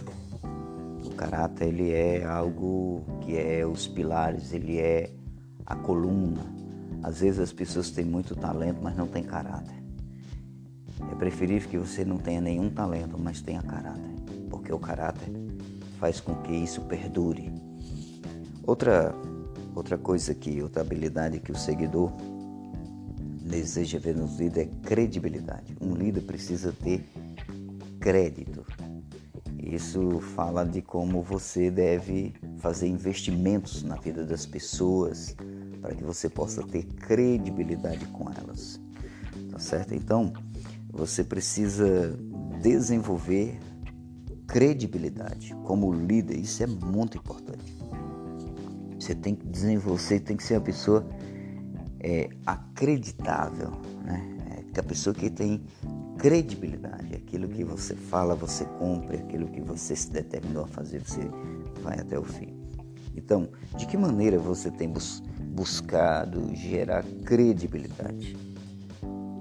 O 1.06 1.14
caráter 1.16 1.68
ele 1.68 1.92
é 1.92 2.26
algo 2.26 3.04
que 3.22 3.38
é 3.38 3.66
os 3.66 3.88
pilares, 3.88 4.54
ele 4.54 4.80
é 4.80 5.12
a 5.66 5.76
coluna. 5.76 6.42
Às 7.04 7.20
vezes 7.20 7.40
as 7.40 7.54
pessoas 7.54 7.92
têm 7.92 8.06
muito 8.06 8.36
talento, 8.36 8.80
mas 8.82 8.96
não 8.96 9.06
têm 9.06 9.24
caráter. 9.24 9.76
É 11.12 11.16
preferível 11.16 11.70
que 11.70 11.78
você 11.78 12.06
não 12.06 12.18
tenha 12.18 12.42
nenhum 12.42 12.70
talento, 12.70 13.18
mas 13.18 13.42
tenha 13.42 13.62
caráter, 13.62 14.16
porque 14.50 14.72
o 14.72 14.80
caráter 14.80 15.30
faz 16.00 16.20
com 16.20 16.36
que 16.36 16.54
isso 16.54 16.82
perdure. 16.82 17.52
Outra 18.64 19.14
outra 19.76 19.98
coisa 19.98 20.34
que 20.34 20.62
outra 20.62 20.82
habilidade 20.82 21.40
que 21.40 21.52
o 21.52 21.58
seguidor 21.58 22.12
deseja 23.42 24.00
ver 24.00 24.16
nos 24.16 24.40
líderes 24.40 24.72
é 24.74 24.88
credibilidade. 24.88 25.76
Um 25.80 25.94
líder 25.94 26.22
precisa 26.22 26.72
ter 26.72 27.06
crédito. 28.00 28.66
Isso 29.62 30.20
fala 30.36 30.64
de 30.64 30.82
como 30.82 31.22
você 31.22 31.70
deve 31.70 32.34
fazer 32.60 32.88
investimentos 32.88 33.84
na 33.84 33.96
vida 33.96 34.26
das 34.26 34.46
pessoas 34.46 35.36
para 35.82 35.94
que 35.94 36.04
você 36.04 36.30
possa 36.30 36.64
ter 36.64 36.84
credibilidade 36.84 38.06
com 38.08 38.30
elas. 38.32 38.80
Tá 39.52 39.60
certo? 39.60 39.94
Então, 39.94 40.34
você 40.96 41.24
precisa 41.24 42.18
desenvolver 42.62 43.60
credibilidade 44.48 45.54
como 45.66 45.92
líder. 45.92 46.38
Isso 46.38 46.64
é 46.64 46.68
muito 46.68 47.18
importante. 47.18 47.76
Você 48.98 49.14
tem 49.14 49.36
que 49.36 49.46
desenvolver, 49.46 50.02
você 50.02 50.20
tem 50.20 50.38
que 50.38 50.44
ser 50.44 50.56
uma 50.56 50.62
pessoa 50.62 51.06
é, 52.00 52.30
acreditável, 52.46 53.72
né? 54.04 54.64
É, 54.76 54.80
a 54.80 54.84
pessoa 54.84 55.14
que 55.14 55.30
tem 55.30 55.64
credibilidade. 56.18 57.14
Aquilo 57.14 57.48
que 57.50 57.64
você 57.64 57.94
fala, 57.94 58.34
você 58.34 58.64
cumpre. 58.64 59.18
Aquilo 59.18 59.48
que 59.48 59.62
você 59.62 59.96
se 59.96 60.10
determinou 60.10 60.64
a 60.64 60.68
fazer, 60.68 61.02
você 61.02 61.30
vai 61.84 62.00
até 62.00 62.18
o 62.18 62.24
fim. 62.24 62.56
Então, 63.16 63.50
de 63.78 63.86
que 63.86 63.98
maneira 63.98 64.40
você 64.40 64.72
tem 64.72 64.90
bus 64.90 65.22
buscado 65.54 66.54
gerar 66.54 67.04
credibilidade? 67.24 68.36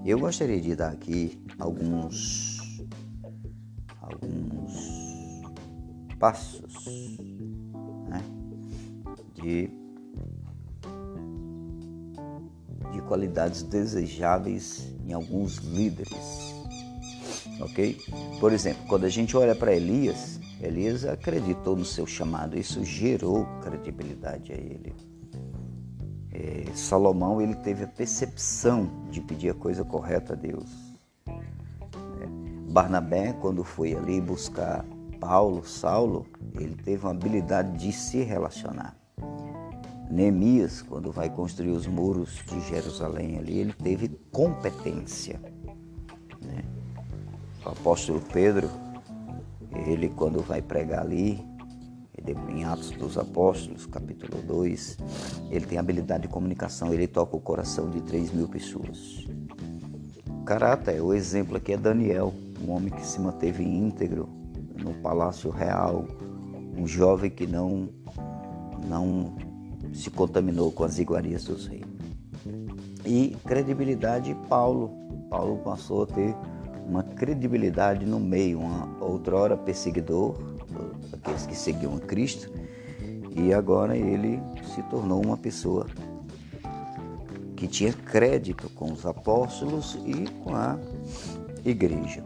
Eu 0.04 0.18
gostaria 0.18 0.61
de 0.61 0.76
dar 0.76 0.90
aqui 0.90 1.42
alguns 1.58 2.61
alguns 4.02 5.42
passos 6.18 7.16
né, 8.06 8.23
de 9.34 9.70
de 12.92 13.00
qualidades 13.08 13.62
desejáveis 13.62 14.94
em 15.06 15.14
alguns 15.14 15.56
líderes, 15.56 16.54
ok? 17.61 17.96
Por 18.38 18.52
exemplo, 18.52 18.84
quando 18.87 19.04
a 19.04 19.08
gente 19.08 19.34
olha 19.37 19.54
para 19.54 19.75
Elias, 19.75 20.38
Elias 20.61 21.04
acreditou 21.04 21.76
no 21.76 21.84
seu 21.84 22.06
chamado, 22.06 22.58
isso 22.58 22.84
gerou 22.84 23.46
credibilidade 23.62 24.52
a 24.52 24.56
ele. 24.56 24.94
É, 26.35 26.64
Salomão 26.75 27.41
ele 27.41 27.55
teve 27.55 27.85
a 27.85 27.87
percepção 27.87 28.91
de 29.11 29.21
pedir 29.21 29.50
a 29.50 29.55
coisa 29.55 29.85
correta 29.85 30.33
a 30.33 30.37
Deus. 30.37 30.69
É, 31.29 32.26
Barnabé, 32.71 33.33
quando 33.35 33.62
foi 33.62 33.95
ali 33.95 34.21
buscar 34.21 34.85
Paulo, 35.21 35.64
Saulo, 35.64 36.26
ele 36.59 36.75
teve 36.75 37.07
uma 37.07 37.12
habilidade 37.12 37.79
de 37.79 37.92
se 37.92 38.23
relacionar. 38.23 38.97
Neemias, 40.11 40.83
quando 40.83 41.11
vai 41.11 41.31
construir 41.31 41.70
os 41.70 41.87
muros 41.87 42.42
de 42.47 42.61
Jerusalém 42.68 43.38
ali, 43.38 43.59
ele 43.59 43.73
teve 43.73 44.09
competência. 44.31 45.40
Né? 46.42 46.62
O 47.64 47.70
apóstolo 47.70 48.20
Pedro, 48.33 48.68
ele 49.87 50.09
quando 50.09 50.42
vai 50.42 50.61
pregar 50.61 51.01
ali, 51.01 51.42
em 52.26 52.64
Atos 52.64 52.90
dos 52.92 53.18
Apóstolos, 53.18 53.87
capítulo 53.87 54.42
2, 54.42 54.98
ele 55.50 55.66
tem 55.66 55.78
habilidade 55.78 56.22
de 56.22 56.28
comunicação, 56.28 56.92
ele 56.92 57.06
toca 57.06 57.37
o 57.37 57.40
coração 57.40 57.90
de 57.90 58.00
3 58.00 58.32
mil 58.32 58.48
pessoas. 58.48 59.26
Caráter, 60.46 61.00
o 61.02 61.12
exemplo 61.12 61.56
aqui 61.56 61.72
é 61.72 61.76
Daniel, 61.76 62.32
um 62.66 62.70
homem 62.70 62.90
que 62.90 63.06
se 63.06 63.20
manteve 63.20 63.62
íntegro 63.62 64.28
no 64.82 64.94
palácio 64.94 65.50
real, 65.50 66.06
um 66.76 66.87
jovem 66.87 67.30
que 67.30 67.46
não, 67.46 67.88
não 68.88 69.34
se 69.92 70.10
contaminou 70.10 70.72
com 70.72 70.84
as 70.84 70.98
iguarias 70.98 71.44
dos 71.44 71.66
reis. 71.66 71.84
E 73.04 73.37
credibilidade, 73.44 74.34
Paulo. 74.48 74.90
Paulo 75.28 75.58
passou 75.58 76.04
a 76.04 76.06
ter 76.06 76.34
uma 76.87 77.02
credibilidade 77.02 78.06
no 78.06 78.20
meio, 78.20 78.60
uma 78.60 78.96
outrora 79.00 79.56
perseguidor, 79.56 80.37
aqueles 81.24 81.46
que 81.46 81.56
seguiam 81.56 81.96
a 81.96 82.00
Cristo, 82.00 82.50
e 83.34 83.52
agora 83.52 83.96
ele 83.96 84.40
se 84.74 84.82
tornou 84.84 85.24
uma 85.24 85.38
pessoa 85.38 85.87
que 87.56 87.66
tinha 87.66 87.92
crédito 87.92 88.68
com 88.70 88.92
os 88.92 89.06
apóstolos 89.06 89.98
e 90.04 90.28
com 90.42 90.54
a 90.54 90.78
igreja. 91.64 92.22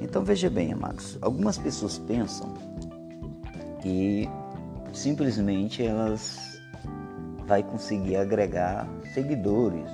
Então 0.00 0.24
veja 0.24 0.50
bem, 0.50 0.72
amados, 0.72 1.16
algumas 1.22 1.56
pessoas 1.56 1.98
pensam 1.98 2.52
que 3.80 4.28
simplesmente 4.92 5.84
elas 5.84 6.60
vai 7.46 7.62
conseguir 7.62 8.16
agregar 8.16 8.88
seguidores 9.14 9.88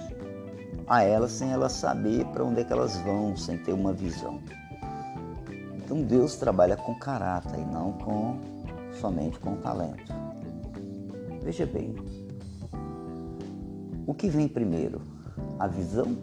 a 0.86 1.02
elas 1.02 1.32
sem 1.32 1.52
elas 1.52 1.72
saber 1.72 2.24
para 2.26 2.42
onde 2.42 2.62
é 2.62 2.64
que 2.64 2.72
elas 2.72 2.96
vão, 2.98 3.36
sem 3.36 3.58
ter 3.58 3.72
uma 3.72 3.92
visão. 3.92 4.40
Então 5.92 6.04
Deus 6.04 6.36
trabalha 6.36 6.74
com 6.74 6.94
caráter 6.94 7.58
e 7.58 7.64
não 7.66 7.92
com 7.92 8.38
somente 8.98 9.38
com 9.38 9.56
talento. 9.56 10.10
Veja 11.42 11.66
bem, 11.66 11.94
o 14.06 14.14
que 14.14 14.26
vem 14.26 14.48
primeiro? 14.48 15.02
A 15.58 15.66
visão 15.66 16.16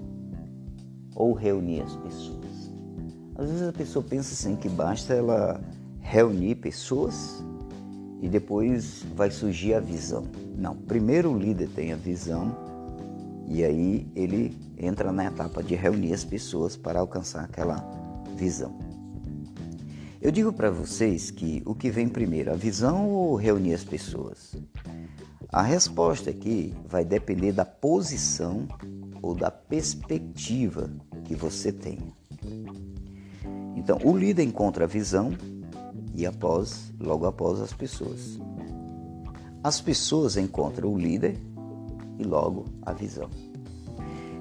ou 1.14 1.34
reunir 1.34 1.82
as 1.82 1.96
pessoas? 1.98 2.74
Às 3.36 3.46
vezes 3.46 3.68
a 3.68 3.72
pessoa 3.72 4.04
pensa 4.04 4.34
assim 4.34 4.56
que 4.56 4.68
basta 4.68 5.14
ela 5.14 5.62
reunir 6.00 6.56
pessoas 6.56 7.46
e 8.24 8.28
depois 8.28 9.06
vai 9.16 9.30
surgir 9.30 9.76
a 9.76 9.80
visão. 9.80 10.24
Não, 10.58 10.76
primeiro 10.76 11.32
o 11.32 11.38
líder 11.38 11.70
tem 11.76 11.94
a 11.94 11.96
visão 11.96 12.58
e 13.48 13.64
aí 13.64 14.12
ele 14.16 14.58
entra 14.80 15.12
na 15.12 15.26
etapa 15.26 15.62
de 15.62 15.76
reunir 15.76 16.14
as 16.14 16.24
pessoas 16.24 16.76
para 16.76 17.00
alcançar 17.00 17.44
aquela 17.44 17.88
visão. 18.36 18.89
Eu 20.22 20.32
digo 20.32 20.52
para 20.52 20.70
vocês 20.70 21.32
que 21.32 21.64
o 21.66 21.74
que 21.74 21.90
vem 21.90 22.10
primeiro, 22.10 22.52
a 22.52 22.56
visão 22.56 23.10
ou 23.10 23.36
reunir 23.36 23.74
as 23.74 23.86
pessoas? 23.86 24.54
A 25.48 25.62
resposta 25.62 26.30
aqui 26.30 26.74
vai 26.86 27.06
depender 27.06 27.54
da 27.54 27.64
posição 27.64 28.68
ou 29.22 29.34
da 29.34 29.50
perspectiva 29.50 30.92
que 31.24 31.34
você 31.36 31.72
tenha. 31.72 32.14
Então, 33.78 33.98
o 34.04 34.16
líder 34.18 34.44
encontra 34.44 34.84
a 34.84 34.88
visão 34.88 35.32
e 36.14 36.26
após, 36.26 36.92
logo 37.00 37.26
após 37.26 37.62
as 37.62 37.72
pessoas. 37.72 38.38
As 39.64 39.80
pessoas 39.80 40.36
encontram 40.36 40.94
o 40.94 41.00
líder 41.00 41.38
e 42.18 42.24
logo 42.26 42.66
a 42.82 42.92
visão. 42.92 43.30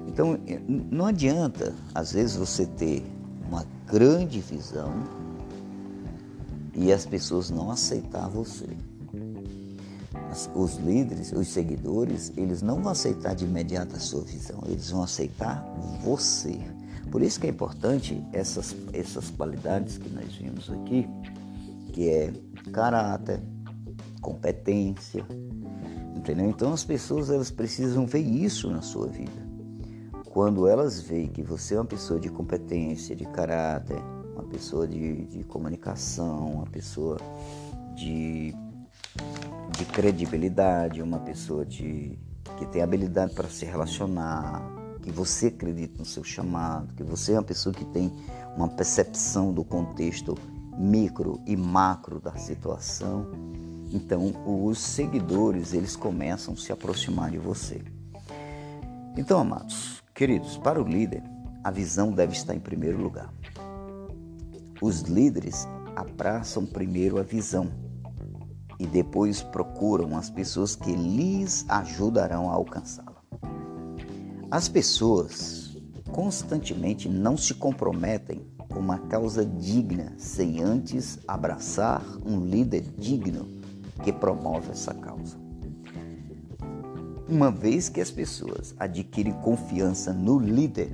Então, 0.07 0.37
não 0.67 1.05
adianta 1.05 1.73
às 1.95 2.11
vezes 2.11 2.35
você 2.35 2.65
ter 2.65 3.01
uma 3.47 3.65
grande 3.87 4.41
visão 4.41 5.18
e 6.79 6.93
as 6.93 7.05
pessoas 7.05 7.49
não 7.49 7.69
aceitar 7.69 8.29
você. 8.29 8.65
Os 10.55 10.77
líderes, 10.77 11.33
os 11.33 11.49
seguidores, 11.49 12.31
eles 12.37 12.61
não 12.61 12.81
vão 12.81 12.93
aceitar 12.93 13.35
de 13.35 13.43
imediato 13.43 13.97
a 13.97 13.99
sua 13.99 14.21
visão, 14.21 14.63
eles 14.65 14.89
vão 14.89 15.03
aceitar 15.03 15.61
você. 16.01 16.57
Por 17.11 17.21
isso 17.21 17.39
que 17.39 17.47
é 17.47 17.49
importante 17.49 18.23
essas, 18.31 18.73
essas 18.93 19.29
qualidades 19.29 19.97
que 19.97 20.09
nós 20.09 20.33
vimos 20.33 20.69
aqui, 20.69 21.05
que 21.91 22.07
é 22.07 22.31
caráter, 22.71 23.41
competência, 24.21 25.25
entendeu? 26.15 26.49
Então 26.49 26.71
as 26.71 26.85
pessoas 26.85 27.29
elas 27.29 27.51
precisam 27.51 28.05
ver 28.05 28.19
isso 28.19 28.69
na 28.69 28.81
sua 28.81 29.07
vida. 29.07 29.49
Quando 30.29 30.65
elas 30.67 31.01
veem 31.01 31.27
que 31.27 31.41
você 31.41 31.75
é 31.75 31.79
uma 31.79 31.85
pessoa 31.85 32.19
de 32.19 32.29
competência, 32.29 33.15
de 33.15 33.25
caráter, 33.25 34.01
uma 34.39 34.47
pessoa 34.47 34.87
de, 34.87 35.25
de 35.25 35.43
comunicação, 35.43 36.53
uma 36.53 36.65
pessoa 36.65 37.17
de, 37.95 38.55
de 39.77 39.85
credibilidade, 39.85 41.01
uma 41.01 41.19
pessoa 41.19 41.65
de, 41.65 42.17
que 42.57 42.65
tem 42.67 42.81
habilidade 42.81 43.33
para 43.33 43.49
se 43.49 43.65
relacionar, 43.65 44.61
que 45.01 45.11
você 45.11 45.47
acredita 45.47 45.97
no 45.99 46.05
seu 46.05 46.23
chamado, 46.23 46.93
que 46.93 47.03
você 47.03 47.33
é 47.33 47.35
uma 47.35 47.43
pessoa 47.43 47.73
que 47.73 47.85
tem 47.85 48.11
uma 48.55 48.69
percepção 48.69 49.53
do 49.53 49.63
contexto 49.63 50.35
micro 50.77 51.41
e 51.45 51.57
macro 51.57 52.21
da 52.21 52.37
situação, 52.37 53.27
então 53.91 54.33
os 54.45 54.79
seguidores 54.79 55.73
eles 55.73 55.95
começam 55.95 56.53
a 56.53 56.57
se 56.57 56.71
aproximar 56.71 57.31
de 57.31 57.37
você. 57.37 57.81
Então, 59.17 59.39
amados, 59.39 60.01
queridos, 60.13 60.57
para 60.57 60.81
o 60.81 60.87
líder, 60.87 61.21
a 61.61 61.71
visão 61.71 62.11
deve 62.11 62.31
estar 62.31 62.55
em 62.55 62.59
primeiro 62.59 63.01
lugar. 63.01 63.33
Os 64.81 65.01
líderes 65.01 65.67
abraçam 65.93 66.65
primeiro 66.65 67.19
a 67.19 67.23
visão 67.23 67.69
e 68.79 68.87
depois 68.87 69.41
procuram 69.41 70.15
as 70.17 70.29
pessoas 70.29 70.73
que 70.73 70.93
lhes 70.93 71.65
ajudarão 71.67 72.49
a 72.49 72.53
alcançá-la. 72.53 73.21
As 74.49 74.69
pessoas 74.69 75.77
constantemente 76.13 77.09
não 77.09 77.35
se 77.35 77.53
comprometem 77.53 78.47
com 78.69 78.79
uma 78.79 78.99
causa 78.99 79.45
digna 79.45 80.13
sem 80.17 80.61
antes 80.61 81.19
abraçar 81.27 82.01
um 82.25 82.45
líder 82.45 82.81
digno 82.97 83.47
que 84.01 84.13
promove 84.13 84.71
essa 84.71 84.93
causa. 84.93 85.37
Uma 87.27 87.51
vez 87.51 87.89
que 87.89 87.99
as 87.99 88.09
pessoas 88.09 88.73
adquirem 88.79 89.33
confiança 89.41 90.13
no 90.13 90.39
líder, 90.39 90.89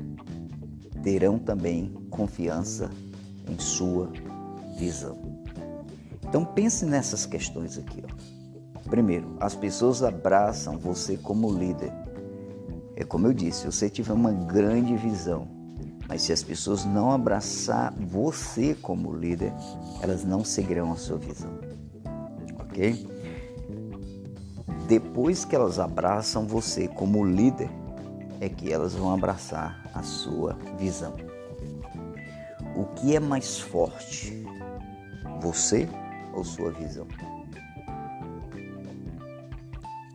terão 1.04 1.38
também 1.38 1.94
confiança 2.10 2.90
em 3.50 3.60
sua 3.60 4.12
visão. 4.78 5.18
Então 6.28 6.44
pense 6.44 6.86
nessas 6.86 7.26
questões 7.26 7.78
aqui. 7.78 8.04
Ó. 8.04 8.90
Primeiro, 8.90 9.36
as 9.40 9.56
pessoas 9.56 10.04
abraçam 10.04 10.78
você 10.78 11.18
como 11.18 11.52
líder. 11.52 11.92
É 12.96 13.04
como 13.04 13.28
eu 13.28 13.34
disse, 13.34 13.62
se 13.62 13.66
você 13.66 13.90
tiver 13.90 14.14
uma 14.14 14.32
grande 14.32 14.96
visão, 14.96 15.48
mas 16.08 16.22
se 16.22 16.32
as 16.32 16.44
pessoas 16.44 16.86
não 16.86 17.12
abraçar 17.12 17.94
você 17.94 18.76
como 18.76 19.14
líder, 19.14 19.52
elas 20.02 20.24
não 20.24 20.44
seguirão 20.44 20.92
a 20.92 20.96
sua 20.96 21.18
visão. 21.18 21.52
Ok? 22.60 23.08
Depois 24.88 25.44
que 25.44 25.56
elas 25.56 25.80
abraçam 25.80 26.46
você 26.46 26.88
como 26.88 27.26
líder, 27.26 27.70
é 28.40 28.48
que 28.48 28.72
elas 28.72 28.94
vão 28.94 29.14
abraçar 29.14 29.90
a 29.94 30.04
sua 30.04 30.54
visão. 30.78 31.25
O 32.78 32.84
que 32.84 33.16
é 33.16 33.22
mais 33.22 33.58
forte? 33.58 34.46
Você 35.40 35.88
ou 36.34 36.44
sua 36.44 36.72
visão? 36.72 37.08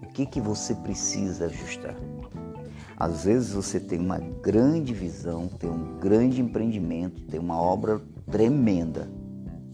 O 0.03 0.07
que 0.13 0.27
que 0.27 0.43
você 0.43 0.75
precisa 0.75 1.47
ajustar? 1.47 1.97
Às 2.99 3.25
vezes 3.25 3.53
você 3.53 3.81
tem 3.81 3.99
uma 3.99 4.19
grande 4.19 4.93
visão, 4.93 5.49
tem 5.49 5.71
um 5.71 5.99
grande 5.99 6.43
empreendimento, 6.43 7.23
tem 7.23 7.41
uma 7.41 7.59
obra 7.59 7.99
tremenda, 8.31 9.11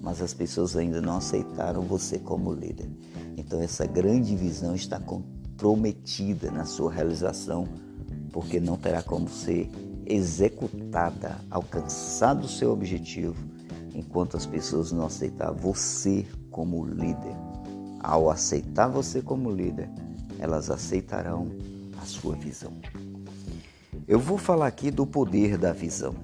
mas 0.00 0.22
as 0.22 0.32
pessoas 0.32 0.76
ainda 0.76 1.02
não 1.02 1.16
aceitaram 1.16 1.82
você 1.82 2.20
como 2.20 2.52
líder. 2.52 2.88
Então 3.36 3.60
essa 3.60 3.84
grande 3.84 4.36
visão 4.36 4.76
está 4.76 5.00
comprometida 5.00 6.52
na 6.52 6.64
sua 6.64 6.92
realização, 6.92 7.66
porque 8.32 8.60
não 8.60 8.76
terá 8.76 9.02
como 9.02 9.28
ser 9.28 9.68
executada, 10.06 11.36
alcançado 11.50 12.44
o 12.44 12.48
seu 12.48 12.72
objetivo, 12.72 13.36
enquanto 13.94 14.36
as 14.36 14.46
pessoas 14.46 14.92
não 14.92 15.06
aceitar 15.06 15.50
você 15.52 16.26
como 16.50 16.84
líder. 16.86 17.34
Ao 18.00 18.30
aceitar 18.30 18.88
você 18.88 19.20
como 19.20 19.50
líder, 19.50 19.90
elas 20.38 20.70
aceitarão 20.70 21.48
a 22.00 22.04
sua 22.04 22.36
visão. 22.36 22.72
Eu 24.06 24.20
vou 24.20 24.38
falar 24.38 24.68
aqui 24.68 24.90
do 24.90 25.06
poder 25.06 25.58
da 25.58 25.72
visão. 25.72 26.14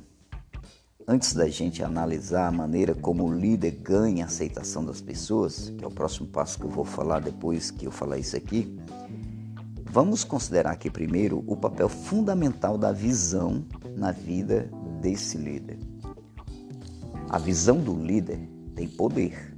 Antes 1.07 1.35
da 1.35 1.49
gente 1.49 1.83
analisar 1.83 2.47
a 2.47 2.53
maneira 2.53 2.95
como 2.95 3.25
o 3.25 3.35
líder 3.35 3.73
ganha 3.73 4.25
a 4.25 4.29
aceitação 4.29 4.85
das 4.85 5.01
pessoas, 5.01 5.73
que 5.77 5.85
é 5.85 5.87
o 5.87 5.91
próximo 5.91 6.29
passo 6.29 6.59
que 6.59 6.65
eu 6.65 6.71
vou 6.71 6.85
falar 6.85 7.21
depois 7.21 7.73
que 7.73 7.87
eu 7.87 7.91
falar 7.91 8.19
isso 8.19 8.37
aqui, 8.37 8.79
vamos 9.93 10.25
considerar 10.25 10.71
aqui 10.71 10.89
primeiro 10.89 11.45
o 11.47 11.55
papel 11.55 11.87
fundamental 11.87 12.79
da 12.79 12.91
visão 12.91 13.63
na 13.95 14.11
vida 14.11 14.71
desse 15.03 15.37
líder. 15.37 15.79
A 17.29 17.39
visão 17.39 17.79
do 17.79 17.95
líder 17.95 18.49
tem 18.75 18.89
poder, 18.89 19.55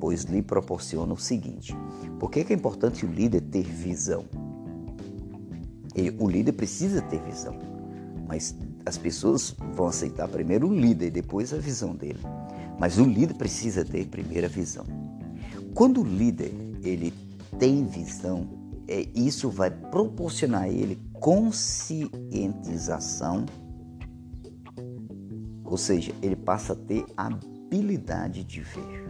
pois 0.00 0.22
lhe 0.22 0.40
proporciona 0.40 1.12
o 1.12 1.18
seguinte: 1.18 1.76
por 2.18 2.30
que 2.30 2.40
é 2.40 2.54
importante 2.54 3.04
o 3.04 3.12
líder 3.12 3.42
ter 3.42 3.62
visão? 3.62 4.24
Ele, 5.94 6.16
o 6.18 6.26
líder 6.26 6.52
precisa 6.52 7.02
ter 7.02 7.20
visão, 7.20 7.58
mas 8.26 8.56
as 8.86 8.96
pessoas 8.96 9.54
vão 9.74 9.86
aceitar 9.86 10.28
primeiro 10.28 10.66
o 10.66 10.74
líder 10.74 11.08
e 11.08 11.10
depois 11.10 11.52
a 11.52 11.58
visão 11.58 11.94
dele. 11.94 12.20
Mas 12.78 12.96
o 12.96 13.04
líder 13.04 13.34
precisa 13.34 13.84
ter 13.84 14.06
primeiro 14.06 14.46
a 14.46 14.50
visão. 14.50 14.86
Quando 15.74 16.00
o 16.00 16.04
líder 16.04 16.54
ele 16.82 17.12
tem 17.58 17.84
visão, 17.84 18.59
isso 19.14 19.48
vai 19.48 19.70
proporcionar 19.70 20.62
a 20.62 20.68
ele 20.68 21.00
conscientização, 21.14 23.46
ou 25.64 25.76
seja, 25.76 26.12
ele 26.20 26.34
passa 26.34 26.72
a 26.72 26.76
ter 26.76 27.04
habilidade 27.16 28.42
de 28.42 28.60
ver. 28.60 29.08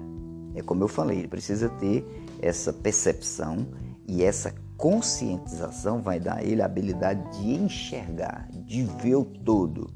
É 0.54 0.62
como 0.62 0.84
eu 0.84 0.88
falei, 0.88 1.18
ele 1.18 1.28
precisa 1.28 1.68
ter 1.68 2.04
essa 2.42 2.72
percepção 2.72 3.68
e 4.06 4.22
essa 4.22 4.54
conscientização 4.76 6.02
vai 6.02 6.18
dar 6.18 6.38
a 6.38 6.42
ele 6.42 6.60
a 6.60 6.66
habilidade 6.66 7.38
de 7.38 7.54
enxergar, 7.54 8.48
de 8.66 8.82
ver 8.82 9.14
o 9.14 9.24
todo. 9.24 9.90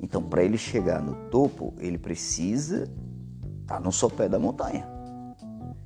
Então, 0.00 0.22
para 0.22 0.42
ele 0.42 0.58
chegar 0.58 1.00
no 1.00 1.14
topo, 1.30 1.74
ele 1.78 1.98
precisa 1.98 2.84
estar 3.62 3.76
tá 3.76 3.80
no 3.80 3.92
sopé 3.92 4.28
da 4.28 4.38
montanha. 4.38 4.91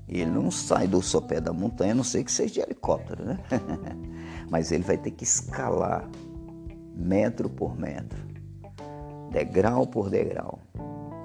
Ele 0.09 0.31
não 0.31 0.51
sai 0.51 0.87
do 0.87 1.03
sopé 1.03 1.41
da 1.41 1.53
montanha, 1.53 1.93
a 1.93 1.95
não 1.95 2.05
sei 2.05 2.23
que 2.23 2.31
seja 2.31 2.55
de 2.55 2.61
helicóptero, 2.61 3.25
né? 3.25 3.39
Mas 4.49 4.71
ele 4.71 4.85
vai 4.85 4.97
ter 4.97 5.11
que 5.11 5.25
escalar 5.25 6.09
metro 6.95 7.49
por 7.51 7.77
metro, 7.77 8.19
degrau 9.31 9.87
por 9.87 10.09
degrau, 10.09 10.61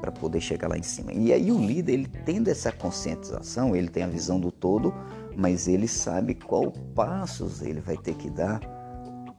para 0.02 0.12
poder 0.12 0.42
chegar 0.42 0.68
lá 0.68 0.78
em 0.78 0.84
cima. 0.84 1.14
E 1.14 1.32
aí 1.32 1.52
o 1.52 1.60
líder, 1.60 1.94
ele 1.94 2.08
tendo 2.26 2.48
essa 2.50 2.72
conscientização, 2.72 3.76
ele 3.76 3.88
tem 3.88 4.04
a 4.04 4.08
visão 4.08 4.40
do 4.40 4.52
todo, 4.52 4.94
mas 5.38 5.68
ele 5.68 5.88
sabe 5.88 6.34
qual 6.34 6.72
passos 6.96 7.62
ele 7.62 7.80
vai 7.80 7.98
ter 7.98 8.16
que 8.16 8.30
dar 8.30 8.60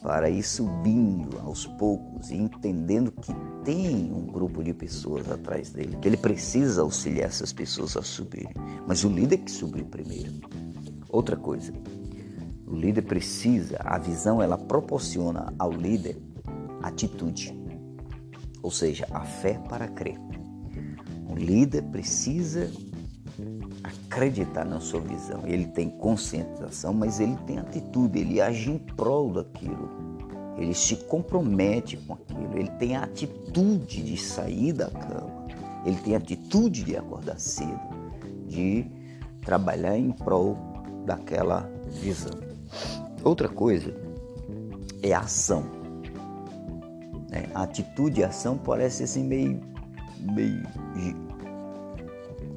para 0.02 0.28
ir 0.28 0.42
subindo 0.42 1.38
aos 1.40 1.66
poucos 1.66 2.30
e 2.30 2.36
entendendo 2.36 3.12
que 3.12 3.32
tem 3.64 4.12
um 4.12 4.26
grupo 4.26 4.62
de 4.62 4.74
pessoas 4.74 5.30
atrás 5.30 5.70
dele, 5.70 5.96
que 6.00 6.08
ele 6.08 6.16
precisa 6.16 6.82
auxiliar 6.82 7.28
essas 7.28 7.52
pessoas 7.52 7.96
a 7.96 8.02
subirem. 8.02 8.52
Mas 8.86 9.04
o 9.04 9.08
líder 9.08 9.38
que 9.38 9.50
subiu 9.50 9.84
primeiro. 9.84 10.32
Outra 11.08 11.36
coisa, 11.36 11.72
o 12.66 12.74
líder 12.74 13.02
precisa, 13.02 13.76
a 13.80 13.98
visão 13.98 14.42
ela 14.42 14.58
proporciona 14.58 15.52
ao 15.58 15.70
líder 15.70 16.16
atitude, 16.82 17.56
ou 18.62 18.70
seja, 18.70 19.06
a 19.10 19.20
fé 19.20 19.54
para 19.68 19.86
crer. 19.86 20.18
O 21.28 21.34
líder 21.34 21.82
precisa 21.84 22.70
acreditar 24.12 24.64
na 24.64 24.78
sua 24.78 25.00
visão. 25.00 25.40
Ele 25.44 25.66
tem 25.66 25.88
conscientização, 25.88 26.92
mas 26.92 27.18
ele 27.18 27.36
tem 27.46 27.58
atitude, 27.58 28.18
ele 28.18 28.40
age 28.40 28.70
em 28.70 28.78
prol 28.78 29.32
daquilo. 29.32 29.88
Ele 30.58 30.74
se 30.74 30.96
compromete 30.96 31.96
com 31.96 32.12
aquilo, 32.12 32.58
ele 32.58 32.70
tem 32.72 32.94
a 32.94 33.04
atitude 33.04 34.02
de 34.02 34.16
sair 34.18 34.74
da 34.74 34.90
cama, 34.90 35.46
ele 35.86 35.96
tem 35.96 36.14
a 36.14 36.18
atitude 36.18 36.84
de 36.84 36.94
acordar 36.94 37.40
cedo, 37.40 37.80
de 38.46 38.86
trabalhar 39.40 39.96
em 39.96 40.12
prol 40.12 40.58
daquela 41.06 41.68
visão. 41.88 42.38
Outra 43.24 43.48
coisa 43.48 43.96
é 45.02 45.14
a 45.14 45.20
ação. 45.20 45.64
Né? 47.30 47.46
A 47.54 47.62
atitude 47.62 48.20
e 48.20 48.24
a 48.24 48.28
ação 48.28 48.58
parece 48.58 49.04
assim 49.04 49.24
meio, 49.24 49.58
meio 50.20 50.62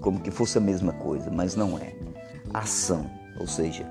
como 0.05 0.19
que 0.19 0.29
fosse 0.29 0.59
a 0.59 0.61
mesma 0.61 0.93
coisa, 0.93 1.31
mas 1.31 1.55
não 1.55 1.79
é. 1.79 1.95
Ação, 2.53 3.09
ou 3.39 3.47
seja, 3.47 3.83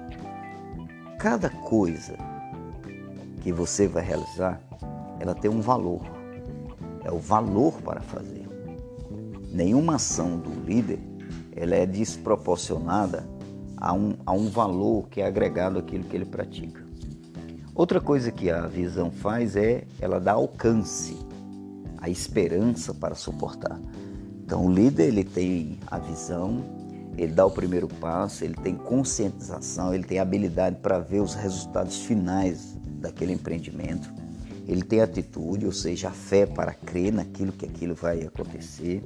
cada 1.18 1.50
coisa 1.50 2.16
que 3.42 3.52
você 3.52 3.88
vai 3.88 4.04
realizar, 4.04 4.60
ela 5.18 5.34
tem 5.34 5.50
um 5.50 5.60
valor. 5.60 6.02
É 7.02 7.10
o 7.10 7.18
valor 7.18 7.72
para 7.82 8.00
fazer. 8.00 8.48
Nenhuma 9.50 9.96
ação 9.96 10.38
do 10.38 10.50
líder 10.64 11.00
ela 11.50 11.74
é 11.74 11.84
desproporcionada 11.84 13.28
a 13.76 13.92
um, 13.92 14.14
a 14.24 14.32
um 14.32 14.48
valor 14.48 15.08
que 15.08 15.20
é 15.20 15.26
agregado 15.26 15.80
àquilo 15.80 16.04
que 16.04 16.14
ele 16.14 16.24
pratica. 16.24 16.84
Outra 17.74 18.00
coisa 18.00 18.30
que 18.30 18.48
a 18.50 18.68
visão 18.68 19.10
faz 19.10 19.56
é 19.56 19.84
ela 20.00 20.20
dá 20.20 20.34
alcance, 20.34 21.18
a 21.98 22.08
esperança 22.08 22.94
para 22.94 23.16
suportar. 23.16 23.80
Então 24.44 24.66
o 24.66 24.70
líder 24.70 25.08
ele 25.08 25.24
tem 25.24 25.78
a 25.86 25.98
visão, 25.98 26.62
ele 27.16 27.32
dá 27.32 27.46
o 27.46 27.50
primeiro 27.50 27.88
passo, 27.88 28.44
ele 28.44 28.54
tem 28.54 28.74
conscientização, 28.74 29.94
ele 29.94 30.04
tem 30.04 30.18
habilidade 30.18 30.76
para 30.82 30.98
ver 30.98 31.20
os 31.20 31.34
resultados 31.34 32.02
finais 32.02 32.76
daquele 33.00 33.32
empreendimento. 33.32 34.12
ele 34.66 34.82
tem 34.82 35.00
atitude, 35.02 35.66
ou 35.66 35.72
seja, 35.72 36.08
a 36.08 36.10
fé 36.10 36.46
para 36.46 36.72
crer 36.72 37.12
naquilo 37.12 37.52
que 37.52 37.66
aquilo 37.66 37.94
vai 37.94 38.22
acontecer. 38.22 39.04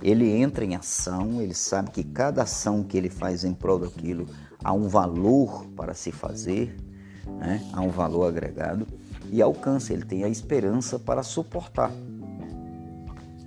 Ele 0.00 0.30
entra 0.30 0.64
em 0.64 0.76
ação, 0.76 1.42
ele 1.42 1.54
sabe 1.54 1.90
que 1.90 2.04
cada 2.04 2.42
ação 2.42 2.84
que 2.84 2.96
ele 2.96 3.10
faz 3.10 3.42
em 3.42 3.52
prol 3.52 3.80
daquilo 3.80 4.26
há 4.62 4.72
um 4.72 4.88
valor 4.88 5.66
para 5.76 5.92
se 5.92 6.12
fazer, 6.12 6.76
né? 7.38 7.68
há 7.72 7.80
um 7.80 7.90
valor 7.90 8.26
agregado 8.26 8.86
e 9.30 9.42
alcança, 9.42 9.92
ele 9.92 10.04
tem 10.04 10.22
a 10.22 10.28
esperança 10.28 11.00
para 11.00 11.22
suportar. 11.22 11.90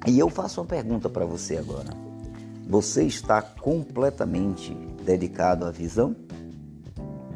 E 0.07 0.17
eu 0.17 0.29
faço 0.29 0.61
uma 0.61 0.67
pergunta 0.67 1.09
para 1.09 1.25
você 1.25 1.57
agora. 1.57 1.89
Você 2.67 3.03
está 3.03 3.41
completamente 3.41 4.73
dedicado 5.03 5.65
à 5.65 5.71
visão? 5.71 6.15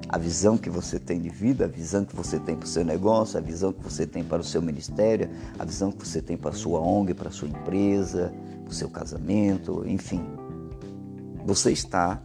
A 0.07 0.17
visão 0.17 0.57
que 0.57 0.69
você 0.69 0.99
tem 0.99 1.19
de 1.19 1.29
vida, 1.29 1.65
a 1.65 1.67
visão 1.67 2.05
que 2.05 2.15
você 2.15 2.39
tem 2.39 2.55
para 2.55 2.65
o 2.65 2.69
seu 2.69 2.85
negócio, 2.85 3.37
a 3.37 3.41
visão 3.41 3.73
que 3.73 3.83
você 3.83 4.05
tem 4.05 4.23
para 4.23 4.41
o 4.41 4.45
seu 4.45 4.61
ministério, 4.61 5.29
a 5.57 5.65
visão 5.65 5.91
que 5.91 6.07
você 6.07 6.21
tem 6.21 6.37
para 6.37 6.51
a 6.51 6.53
sua 6.53 6.79
ONG, 6.79 7.15
para 7.15 7.29
a 7.29 7.31
sua 7.31 7.47
empresa, 7.47 8.31
para 8.63 8.71
o 8.71 8.73
seu 8.73 8.89
casamento, 8.89 9.83
enfim. 9.87 10.23
Você 11.45 11.71
está 11.71 12.21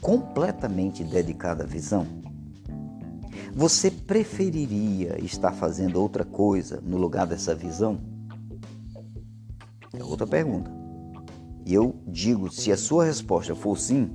completamente 0.00 1.04
dedicado 1.04 1.62
à 1.62 1.66
visão? 1.66 2.06
Você 3.54 3.90
preferiria 3.90 5.16
estar 5.24 5.52
fazendo 5.52 6.02
outra 6.02 6.24
coisa 6.24 6.82
no 6.84 6.96
lugar 6.96 7.26
dessa 7.26 7.54
visão? 7.54 8.17
É 9.98 10.04
outra 10.04 10.26
pergunta. 10.26 10.70
E 11.66 11.74
eu 11.74 11.96
digo, 12.06 12.50
se 12.50 12.70
a 12.70 12.76
sua 12.76 13.04
resposta 13.04 13.54
for 13.54 13.76
sim, 13.76 14.08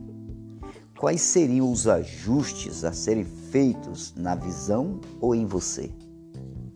quais 0.98 1.22
seriam 1.22 1.69
os 1.69 1.88
ajustes 1.88 2.86
a 2.86 2.93
serem 2.93 3.26
feitos 3.26 4.13
na 4.15 4.34
visão 4.34 5.02
ou 5.19 5.36
em 5.36 5.46
você? 5.46 5.91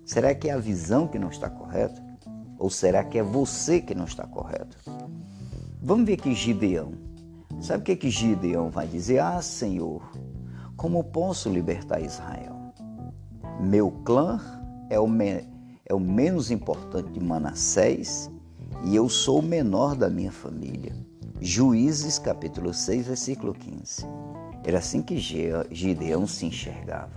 Será 0.05 0.35
que 0.35 0.49
é 0.49 0.53
a 0.53 0.57
visão 0.57 1.07
que 1.07 1.17
não 1.17 1.29
está 1.29 1.49
correta? 1.49 2.05
Ou 2.59 2.69
será 2.69 3.03
que 3.03 3.17
é 3.17 3.23
você 3.23 3.79
que 3.79 3.95
não 3.95 4.05
está 4.05 4.27
correto? 4.27 4.77
Vamos 5.81 6.05
ver 6.05 6.13
aqui 6.13 6.33
Gideão. 6.33 6.91
Sabe 7.61 7.81
o 7.81 7.85
que, 7.85 7.95
que 7.95 8.09
Gideão 8.09 8.69
vai 8.69 8.87
dizer? 8.87 9.19
Ah, 9.19 9.41
Senhor, 9.41 10.01
como 10.75 11.03
posso 11.03 11.49
libertar 11.49 12.01
Israel? 12.01 12.55
Meu 13.59 13.89
clã 14.03 14.39
é 14.89 14.99
o, 14.99 15.07
me, 15.07 15.47
é 15.85 15.93
o 15.93 15.99
menos 15.99 16.51
importante 16.51 17.11
de 17.11 17.19
Manassés 17.19 18.29
e 18.83 18.95
eu 18.95 19.09
sou 19.09 19.39
o 19.39 19.43
menor 19.43 19.95
da 19.95 20.09
minha 20.09 20.31
família. 20.31 20.93
Juízes 21.39 22.17
capítulo 22.17 22.73
6, 22.73 23.07
versículo 23.07 23.53
15. 23.53 24.05
Era 24.63 24.79
assim 24.79 25.01
que 25.01 25.17
Gideão 25.17 26.27
se 26.27 26.45
enxergava. 26.45 27.13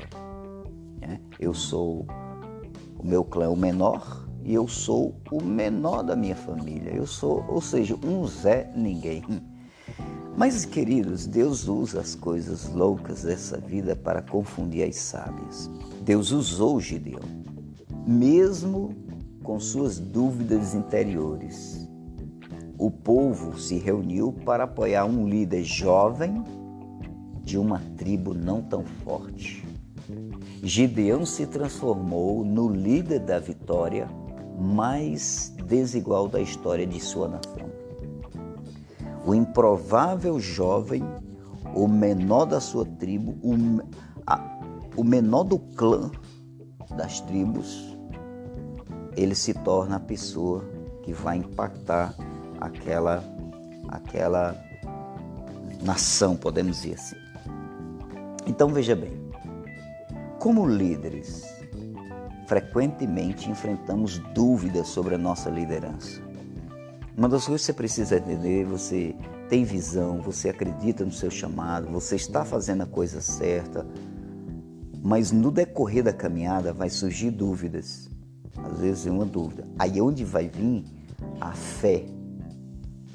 Né? 1.00 1.20
Eu 1.38 1.54
sou 1.54 2.06
o 2.98 3.06
meu 3.06 3.24
clã 3.24 3.48
o 3.50 3.56
menor 3.56 4.28
e 4.44 4.54
eu 4.54 4.66
sou 4.68 5.14
o 5.30 5.42
menor 5.42 6.02
da 6.02 6.16
minha 6.16 6.36
família. 6.36 6.94
Eu 6.94 7.06
sou, 7.06 7.44
ou 7.48 7.60
seja, 7.60 7.96
um 8.04 8.26
Zé 8.26 8.70
ninguém. 8.74 9.22
Mas, 10.36 10.64
queridos, 10.64 11.26
Deus 11.26 11.68
usa 11.68 12.00
as 12.00 12.14
coisas 12.14 12.68
loucas 12.68 13.24
dessa 13.24 13.58
vida 13.58 13.94
para 13.96 14.22
confundir 14.22 14.88
as 14.88 14.96
sábias. 14.96 15.70
Deus 16.02 16.30
usou 16.30 16.80
Gideão, 16.80 17.20
mesmo 18.06 18.94
com 19.50 19.58
suas 19.58 19.98
dúvidas 19.98 20.76
interiores. 20.76 21.90
O 22.78 22.88
povo 22.88 23.58
se 23.58 23.78
reuniu 23.78 24.32
para 24.32 24.62
apoiar 24.62 25.04
um 25.06 25.28
líder 25.28 25.64
jovem 25.64 26.44
de 27.42 27.58
uma 27.58 27.80
tribo 27.96 28.32
não 28.32 28.62
tão 28.62 28.84
forte. 28.84 29.66
Gideão 30.62 31.26
se 31.26 31.46
transformou 31.46 32.44
no 32.44 32.68
líder 32.68 33.18
da 33.18 33.40
vitória 33.40 34.08
mais 34.56 35.52
desigual 35.66 36.28
da 36.28 36.40
história 36.40 36.86
de 36.86 37.00
sua 37.00 37.26
nação 37.26 37.68
o 39.26 39.34
improvável 39.34 40.38
jovem, 40.38 41.02
o 41.74 41.88
menor 41.88 42.44
da 42.44 42.60
sua 42.60 42.84
tribo, 42.84 43.32
o, 43.42 43.82
a, 44.24 44.60
o 44.96 45.02
menor 45.02 45.42
do 45.42 45.58
clã 45.58 46.08
das 46.96 47.20
tribos, 47.20 47.89
ele 49.22 49.34
se 49.34 49.52
torna 49.52 49.96
a 49.96 50.00
pessoa 50.00 50.64
que 51.02 51.12
vai 51.12 51.36
impactar 51.36 52.14
aquela, 52.60 53.22
aquela 53.88 54.56
nação, 55.82 56.36
podemos 56.36 56.82
dizer 56.82 56.94
assim. 56.94 57.16
Então 58.46 58.68
veja 58.68 58.96
bem, 58.96 59.12
como 60.38 60.66
líderes, 60.66 61.44
frequentemente 62.46 63.50
enfrentamos 63.50 64.18
dúvidas 64.34 64.88
sobre 64.88 65.14
a 65.14 65.18
nossa 65.18 65.50
liderança. 65.50 66.20
Uma 67.16 67.28
das 67.28 67.44
coisas 67.44 67.60
que 67.60 67.66
você 67.66 67.72
precisa 67.72 68.16
entender, 68.16 68.64
você 68.64 69.14
tem 69.48 69.64
visão, 69.64 70.22
você 70.22 70.48
acredita 70.48 71.04
no 71.04 71.12
seu 71.12 71.30
chamado, 71.30 71.88
você 71.88 72.16
está 72.16 72.44
fazendo 72.44 72.82
a 72.82 72.86
coisa 72.86 73.20
certa, 73.20 73.86
mas 75.02 75.30
no 75.30 75.50
decorrer 75.50 76.02
da 76.02 76.12
caminhada 76.12 76.72
vai 76.72 76.88
surgir 76.88 77.30
dúvidas. 77.30 78.09
Às 78.64 78.78
vezes 78.78 79.06
é 79.06 79.10
uma 79.10 79.26
dúvida. 79.26 79.66
Aí 79.78 79.98
é 79.98 80.02
onde 80.02 80.24
vai 80.24 80.48
vir 80.48 80.84
a 81.40 81.52
fé 81.52 82.04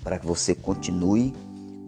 para 0.03 0.19
que 0.19 0.25
você 0.25 0.53
continue 0.53 1.33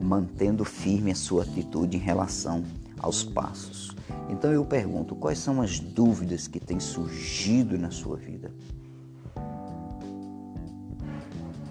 mantendo 0.01 0.63
firme 0.63 1.11
a 1.11 1.15
sua 1.15 1.43
atitude 1.43 1.97
em 1.97 1.99
relação 1.99 2.63
aos 2.99 3.23
passos. 3.23 3.95
Então 4.29 4.51
eu 4.51 4.65
pergunto, 4.65 5.15
quais 5.15 5.39
são 5.39 5.61
as 5.61 5.79
dúvidas 5.79 6.47
que 6.47 6.59
têm 6.59 6.79
surgido 6.79 7.77
na 7.77 7.91
sua 7.91 8.17
vida? 8.17 8.51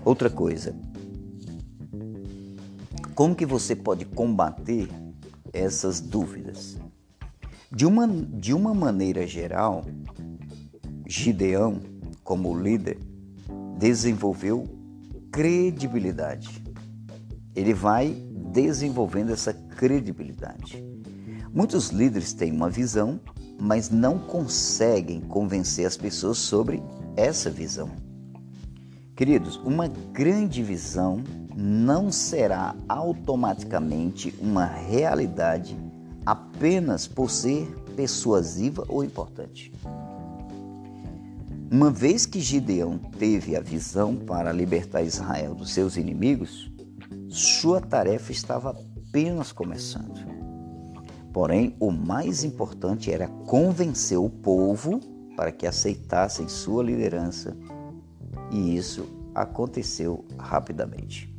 Outra 0.04 0.30
coisa, 0.30 0.74
como 3.14 3.34
que 3.34 3.44
você 3.44 3.74
pode 3.74 4.04
combater 4.04 4.88
essas 5.52 6.00
dúvidas? 6.00 6.76
De 7.72 7.84
uma, 7.84 8.06
de 8.06 8.54
uma 8.54 8.72
maneira 8.72 9.26
geral, 9.26 9.84
Gideão, 11.06 11.80
como 12.24 12.58
líder, 12.58 12.98
desenvolveu 13.78 14.64
credibilidade. 15.30 16.62
Ele 17.54 17.72
vai 17.72 18.08
desenvolvendo 18.52 19.30
essa 19.30 19.52
credibilidade. 19.52 20.84
Muitos 21.52 21.90
líderes 21.90 22.32
têm 22.32 22.52
uma 22.52 22.68
visão, 22.68 23.20
mas 23.58 23.88
não 23.88 24.18
conseguem 24.18 25.20
convencer 25.20 25.86
as 25.86 25.96
pessoas 25.96 26.38
sobre 26.38 26.82
essa 27.16 27.50
visão. 27.50 27.90
Queridos, 29.14 29.56
uma 29.64 29.88
grande 29.88 30.62
visão 30.62 31.22
não 31.56 32.12
será 32.12 32.74
automaticamente 32.88 34.34
uma 34.40 34.66
realidade 34.66 35.78
apenas 36.26 37.06
por 37.06 37.30
ser 37.30 37.66
persuasiva 37.96 38.84
ou 38.88 39.02
importante. 39.02 39.72
Uma 41.68 41.90
vez 41.90 42.24
que 42.24 42.40
Gideão 42.40 42.96
teve 42.96 43.56
a 43.56 43.60
visão 43.60 44.14
para 44.14 44.52
libertar 44.52 45.02
Israel 45.02 45.52
dos 45.52 45.72
seus 45.74 45.96
inimigos, 45.96 46.70
sua 47.28 47.80
tarefa 47.80 48.30
estava 48.30 48.70
apenas 48.70 49.50
começando. 49.50 50.24
Porém, 51.32 51.74
o 51.80 51.90
mais 51.90 52.44
importante 52.44 53.10
era 53.10 53.26
convencer 53.26 54.16
o 54.16 54.30
povo 54.30 55.00
para 55.36 55.50
que 55.50 55.66
aceitassem 55.66 56.46
sua 56.46 56.84
liderança 56.84 57.56
e 58.52 58.76
isso 58.76 59.04
aconteceu 59.34 60.24
rapidamente. 60.38 61.34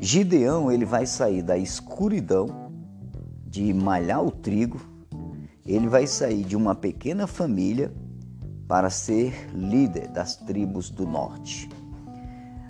Gideão 0.00 0.72
ele 0.72 0.86
vai 0.86 1.04
sair 1.04 1.42
da 1.42 1.58
escuridão 1.58 2.70
de 3.46 3.72
malhar 3.74 4.24
o 4.24 4.30
trigo, 4.30 4.80
ele 5.64 5.88
vai 5.88 6.06
sair 6.06 6.42
de 6.42 6.56
uma 6.56 6.74
pequena 6.74 7.26
família 7.26 7.92
para 8.68 8.90
ser 8.90 9.48
líder 9.54 10.08
das 10.08 10.36
tribos 10.36 10.90
do 10.90 11.06
norte. 11.06 11.68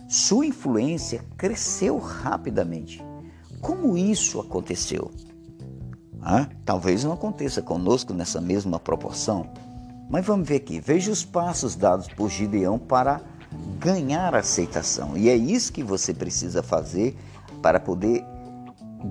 Sua 0.08 0.46
influência 0.46 1.24
cresceu 1.36 1.98
rapidamente. 1.98 3.04
Como 3.60 3.96
isso 3.96 4.40
aconteceu? 4.40 5.10
Talvez 6.64 7.04
não 7.04 7.12
aconteça 7.12 7.62
conosco 7.62 8.12
nessa 8.12 8.40
mesma 8.40 8.78
proporção, 8.80 9.48
mas 10.10 10.26
vamos 10.26 10.48
ver 10.48 10.56
aqui, 10.56 10.80
veja 10.80 11.10
os 11.10 11.24
passos 11.24 11.74
dados 11.76 12.08
por 12.08 12.28
Gideão 12.28 12.78
para 12.78 13.20
ganhar 13.78 14.34
aceitação. 14.34 15.16
E 15.16 15.28
é 15.28 15.36
isso 15.36 15.72
que 15.72 15.82
você 15.82 16.12
precisa 16.12 16.62
fazer 16.62 17.16
para 17.62 17.80
poder 17.80 18.24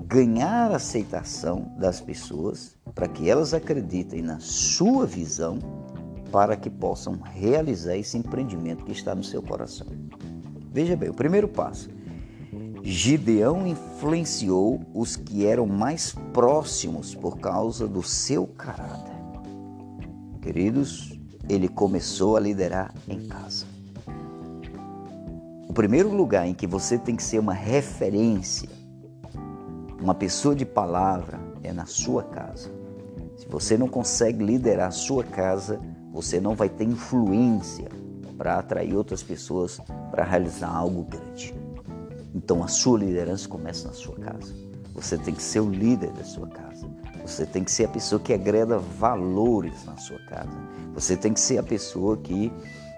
ganhar 0.06 0.70
aceitação 0.72 1.72
das 1.78 2.00
pessoas, 2.00 2.76
para 2.94 3.08
que 3.08 3.28
elas 3.30 3.54
acreditem 3.54 4.22
na 4.22 4.38
sua 4.38 5.06
visão, 5.06 5.58
para 6.36 6.54
que 6.54 6.68
possam 6.68 7.18
realizar 7.32 7.96
esse 7.96 8.18
empreendimento 8.18 8.84
que 8.84 8.92
está 8.92 9.14
no 9.14 9.24
seu 9.24 9.40
coração. 9.40 9.86
Veja 10.70 10.94
bem, 10.94 11.08
o 11.08 11.14
primeiro 11.14 11.48
passo. 11.48 11.88
Gideão 12.82 13.66
influenciou 13.66 14.82
os 14.92 15.16
que 15.16 15.46
eram 15.46 15.64
mais 15.64 16.14
próximos 16.34 17.14
por 17.14 17.38
causa 17.38 17.88
do 17.88 18.02
seu 18.02 18.46
caráter. 18.46 19.14
Queridos, 20.42 21.18
ele 21.48 21.68
começou 21.68 22.36
a 22.36 22.40
liderar 22.40 22.92
em 23.08 23.26
casa. 23.28 23.64
O 25.66 25.72
primeiro 25.72 26.14
lugar 26.14 26.46
em 26.46 26.52
que 26.52 26.66
você 26.66 26.98
tem 26.98 27.16
que 27.16 27.22
ser 27.22 27.38
uma 27.38 27.54
referência, 27.54 28.68
uma 29.98 30.14
pessoa 30.14 30.54
de 30.54 30.66
palavra, 30.66 31.40
é 31.62 31.72
na 31.72 31.86
sua 31.86 32.24
casa. 32.24 32.70
Se 33.38 33.48
você 33.48 33.78
não 33.78 33.88
consegue 33.88 34.44
liderar 34.44 34.88
a 34.88 34.92
sua 34.92 35.24
casa, 35.24 35.80
você 36.16 36.40
não 36.40 36.54
vai 36.54 36.70
ter 36.70 36.84
influência 36.84 37.90
para 38.38 38.58
atrair 38.58 38.96
outras 38.96 39.22
pessoas 39.22 39.78
para 40.10 40.24
realizar 40.24 40.74
algo 40.74 41.02
grande. 41.02 41.54
Então 42.34 42.64
a 42.64 42.68
sua 42.68 43.00
liderança 43.00 43.46
começa 43.46 43.86
na 43.86 43.92
sua 43.92 44.14
casa. 44.16 44.54
Você 44.94 45.18
tem 45.18 45.34
que 45.34 45.42
ser 45.42 45.60
o 45.60 45.68
líder 45.68 46.10
da 46.12 46.24
sua 46.24 46.48
casa. 46.48 46.88
Você 47.20 47.44
tem 47.44 47.62
que 47.62 47.70
ser 47.70 47.84
a 47.84 47.88
pessoa 47.88 48.18
que 48.18 48.32
agrega 48.32 48.78
valores 48.78 49.84
na 49.84 49.98
sua 49.98 50.18
casa. 50.20 50.58
Você 50.94 51.18
tem 51.18 51.34
que 51.34 51.40
ser 51.40 51.58
a 51.58 51.62
pessoa 51.62 52.16
que 52.16 52.50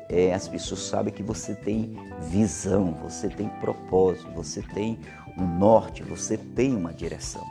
é, 0.08 0.32
as 0.32 0.46
pessoas 0.46 0.82
sabem 0.82 1.12
que 1.12 1.22
você 1.22 1.56
tem 1.56 1.98
visão, 2.30 2.96
você 3.02 3.28
tem 3.28 3.48
propósito, 3.60 4.30
você 4.30 4.62
tem 4.62 4.96
um 5.36 5.44
norte, 5.58 6.04
você 6.04 6.36
tem 6.36 6.76
uma 6.76 6.94
direção. 6.94 7.44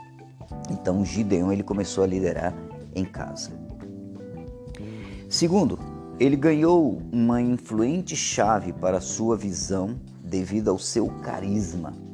Então 0.70 1.04
Gideão 1.04 1.52
ele 1.52 1.62
começou 1.62 2.04
a 2.04 2.06
liderar 2.06 2.54
em 2.94 3.04
casa. 3.04 3.67
Segundo, 5.28 5.78
ele 6.18 6.36
ganhou 6.36 7.02
uma 7.12 7.40
influente 7.42 8.16
chave 8.16 8.72
para 8.72 8.98
sua 8.98 9.36
visão 9.36 9.94
devido 10.24 10.70
ao 10.70 10.78
seu 10.78 11.06
carisma. 11.22 12.07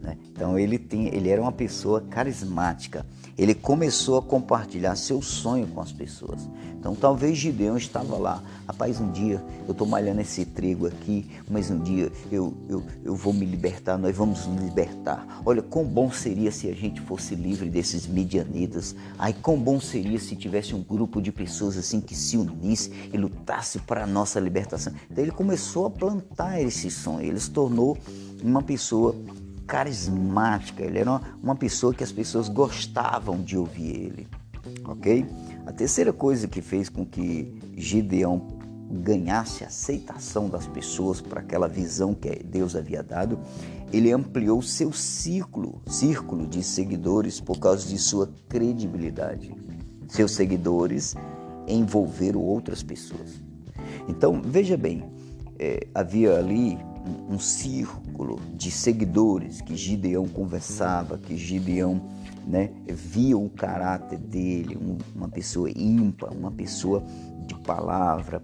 Né? 0.00 0.16
Então 0.30 0.58
ele, 0.58 0.78
tem, 0.78 1.08
ele 1.14 1.28
era 1.28 1.40
uma 1.40 1.52
pessoa 1.52 2.00
carismática. 2.00 3.04
Ele 3.36 3.54
começou 3.54 4.18
a 4.18 4.22
compartilhar 4.22 4.96
seu 4.96 5.22
sonho 5.22 5.66
com 5.66 5.80
as 5.80 5.92
pessoas. 5.92 6.48
Então 6.78 6.94
talvez 6.94 7.36
Gideão 7.36 7.76
estava 7.76 8.16
lá, 8.16 8.42
rapaz, 8.66 9.00
um 9.00 9.10
dia 9.10 9.42
eu 9.66 9.72
estou 9.72 9.86
malhando 9.86 10.22
esse 10.22 10.46
trigo 10.46 10.86
aqui, 10.86 11.30
mas 11.48 11.70
um 11.70 11.78
dia 11.78 12.10
eu, 12.32 12.54
eu, 12.68 12.82
eu 13.04 13.14
vou 13.14 13.34
me 13.34 13.44
libertar, 13.44 13.98
nós 13.98 14.16
vamos 14.16 14.46
nos 14.46 14.62
libertar. 14.62 15.42
Olha, 15.44 15.60
quão 15.60 15.84
bom 15.84 16.10
seria 16.10 16.50
se 16.50 16.68
a 16.68 16.74
gente 16.74 17.00
fosse 17.02 17.34
livre 17.34 17.68
desses 17.68 18.06
midianitas. 18.06 18.96
Ai, 19.18 19.34
quão 19.34 19.58
bom 19.58 19.78
seria 19.78 20.18
se 20.18 20.34
tivesse 20.34 20.74
um 20.74 20.82
grupo 20.82 21.20
de 21.20 21.30
pessoas 21.30 21.76
assim 21.76 22.00
que 22.00 22.14
se 22.14 22.38
unisse 22.38 22.90
e 23.12 23.16
lutasse 23.18 23.78
para 23.80 24.04
a 24.04 24.06
nossa 24.06 24.40
libertação. 24.40 24.94
Então 25.10 25.22
ele 25.22 25.32
começou 25.32 25.86
a 25.86 25.90
plantar 25.90 26.60
esse 26.62 26.90
sonho, 26.90 27.26
ele 27.26 27.40
se 27.40 27.50
tornou 27.50 27.98
uma 28.42 28.62
pessoa 28.62 29.14
carismática, 29.70 30.82
ele 30.82 30.98
era 30.98 31.20
uma 31.40 31.54
pessoa 31.54 31.94
que 31.94 32.02
as 32.02 32.10
pessoas 32.10 32.48
gostavam 32.48 33.40
de 33.40 33.56
ouvir 33.56 33.94
ele, 33.94 34.28
ok? 34.84 35.24
A 35.64 35.70
terceira 35.70 36.12
coisa 36.12 36.48
que 36.48 36.60
fez 36.60 36.88
com 36.88 37.06
que 37.06 37.56
Gideão 37.76 38.48
ganhasse 38.90 39.62
aceitação 39.62 40.48
das 40.48 40.66
pessoas 40.66 41.20
para 41.20 41.38
aquela 41.38 41.68
visão 41.68 42.12
que 42.12 42.42
Deus 42.42 42.74
havia 42.74 43.00
dado, 43.00 43.38
ele 43.92 44.10
ampliou 44.10 44.60
seu 44.60 44.92
círculo, 44.92 45.80
círculo 45.86 46.48
de 46.48 46.64
seguidores 46.64 47.40
por 47.40 47.60
causa 47.60 47.88
de 47.88 47.96
sua 47.96 48.28
credibilidade. 48.48 49.54
Seus 50.08 50.32
seguidores 50.32 51.14
envolveram 51.68 52.40
outras 52.40 52.82
pessoas. 52.82 53.40
Então, 54.08 54.42
veja 54.44 54.76
bem, 54.76 55.04
é, 55.60 55.86
havia 55.94 56.36
ali 56.36 56.76
um, 57.28 57.38
círculo 57.38 58.40
de 58.54 58.70
seguidores 58.70 59.60
que 59.60 59.76
Gideão 59.76 60.28
conversava, 60.28 61.18
que 61.18 61.36
Gideão 61.36 62.00
né, 62.46 62.70
via 62.88 63.36
o 63.36 63.48
caráter 63.48 64.18
dele, 64.18 64.76
um, 64.76 64.98
uma 65.14 65.28
pessoa 65.28 65.70
ímpar, 65.70 66.32
uma 66.32 66.50
pessoa 66.50 67.04
de 67.46 67.54
palavra, 67.54 68.42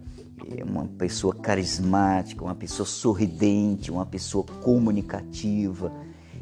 é, 0.57 0.65
uma 0.65 0.85
pessoa 0.85 1.35
carismática, 1.35 2.45
uma 2.45 2.55
pessoa 2.55 2.87
sorridente, 2.87 3.91
uma 3.91 4.07
pessoa 4.07 4.45
comunicativa. 4.63 5.93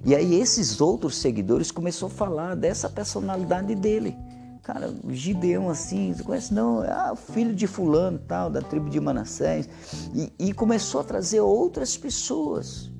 E 0.05 0.14
aí 0.14 0.35
esses 0.35 0.81
outros 0.81 1.16
seguidores 1.16 1.70
começaram 1.70 2.09
a 2.09 2.16
falar 2.16 2.55
dessa 2.55 2.88
personalidade 2.88 3.74
dele. 3.74 4.16
Cara, 4.64 4.94
Gideão 5.11 5.68
assim, 5.68 6.14
você 6.14 6.22
conhece? 6.22 6.55
Não, 6.55 6.81
ah, 6.81 7.14
filho 7.14 7.55
de 7.55 7.66
fulano 7.66 8.18
tal, 8.18 8.48
da 8.48 8.62
tribo 8.62 8.88
de 8.88 8.98
Manassés. 8.98 9.68
E, 10.14 10.33
e 10.38 10.55
começou 10.55 11.03
a 11.03 11.05
trazer 11.05 11.40
outras 11.40 11.98
pessoas. 11.98 12.90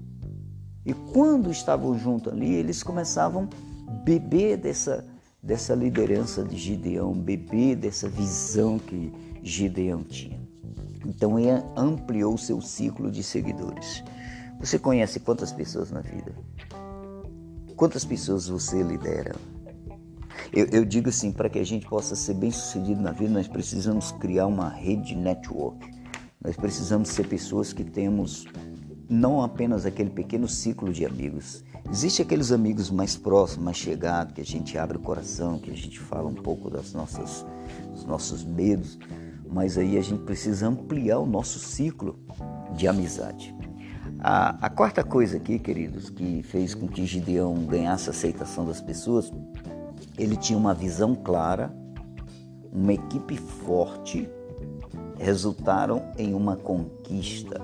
E 0.85 0.93
quando 0.93 1.51
estavam 1.51 1.99
juntos 1.99 2.31
ali, 2.31 2.53
eles 2.53 2.83
começavam 2.83 3.49
a 3.89 3.91
beber 3.91 4.59
dessa, 4.59 5.07
dessa 5.43 5.75
liderança 5.75 6.45
de 6.45 6.55
Gideão, 6.55 7.15
beber 7.15 7.77
dessa 7.77 8.11
visão 8.11 8.79
que 8.79 9.11
Gideão 9.43 10.03
tinha. 10.03 10.39
Então 11.07 11.39
ele 11.39 11.65
ampliou 11.75 12.37
seu 12.37 12.61
ciclo 12.61 13.11
de 13.11 13.23
seguidores. 13.23 14.05
Você 14.61 14.79
conhece 14.79 15.19
quantas 15.19 15.51
pessoas 15.51 15.91
na 15.91 16.01
vida? 16.01 16.35
Quantas 17.75 18.05
pessoas 18.05 18.49
você 18.49 18.83
lidera? 18.83 19.35
Eu, 20.57 20.67
eu 20.67 20.85
digo 20.85 21.09
assim, 21.09 21.33
para 21.33 21.49
que 21.49 21.59
a 21.59 21.65
gente 21.65 21.85
possa 21.85 22.15
ser 22.15 22.35
bem 22.35 22.53
sucedido 22.53 23.03
na 23.03 23.11
vida, 23.11 23.29
nós 23.33 23.49
precisamos 23.49 24.13
criar 24.13 24.47
uma 24.47 24.69
rede 24.69 25.09
de 25.09 25.17
network. 25.17 25.85
Nós 26.41 26.55
precisamos 26.55 27.09
ser 27.09 27.27
pessoas 27.27 27.73
que 27.73 27.83
temos 27.83 28.47
não 29.11 29.43
apenas 29.43 29.85
aquele 29.85 30.11
pequeno 30.11 30.47
ciclo 30.47 30.93
de 30.93 31.05
amigos. 31.05 31.65
Existem 31.91 32.25
aqueles 32.25 32.53
amigos 32.53 32.89
mais 32.89 33.17
próximos, 33.17 33.65
mais 33.65 33.77
chegados, 33.77 34.33
que 34.33 34.41
a 34.41 34.45
gente 34.45 34.79
abre 34.79 34.97
o 34.97 35.01
coração, 35.01 35.59
que 35.59 35.73
a 35.73 35.77
gente 35.77 35.99
fala 35.99 36.29
um 36.29 36.35
pouco 36.35 36.71
das 36.71 36.93
nossas, 36.93 37.45
dos 37.91 38.05
nossos 38.05 38.45
medos, 38.45 38.97
mas 39.51 39.77
aí 39.77 39.99
a 39.99 40.03
gente 40.03 40.23
precisa 40.23 40.69
ampliar 40.69 41.19
o 41.19 41.27
nosso 41.27 41.59
ciclo 41.59 42.17
de 42.77 42.87
amizade. 42.87 43.53
A, 44.21 44.67
a 44.67 44.71
quarta 44.71 45.03
coisa 45.03 45.37
aqui, 45.37 45.59
queridos, 45.59 46.11
que 46.11 46.45
fez 46.45 46.77
com 46.77 46.87
que 46.87 47.05
Gideão 47.05 47.67
ganhasse 47.67 48.09
a 48.09 48.13
aceitação 48.13 48.65
das 48.65 48.81
pessoas 48.81 49.33
ele 50.19 50.37
tinha 50.37 50.59
uma 50.59 50.75
visão 50.75 51.15
clara, 51.15 51.75
uma 52.73 52.93
equipe 52.93 53.37
forte, 53.37 54.29
resultaram 55.19 56.03
em 56.19 56.35
uma 56.35 56.57
conquista. 56.57 57.61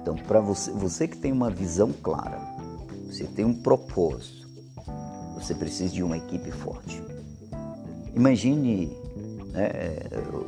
Então, 0.00 0.16
para 0.16 0.40
você, 0.40 0.70
você 0.72 1.06
que 1.06 1.16
tem 1.16 1.32
uma 1.32 1.50
visão 1.50 1.92
clara, 1.92 2.38
você 3.06 3.24
tem 3.24 3.44
um 3.44 3.54
propósito, 3.54 4.48
você 5.34 5.54
precisa 5.54 5.92
de 5.92 6.02
uma 6.02 6.16
equipe 6.16 6.50
forte. 6.50 7.02
Imagine 8.14 8.96
né, 9.52 9.70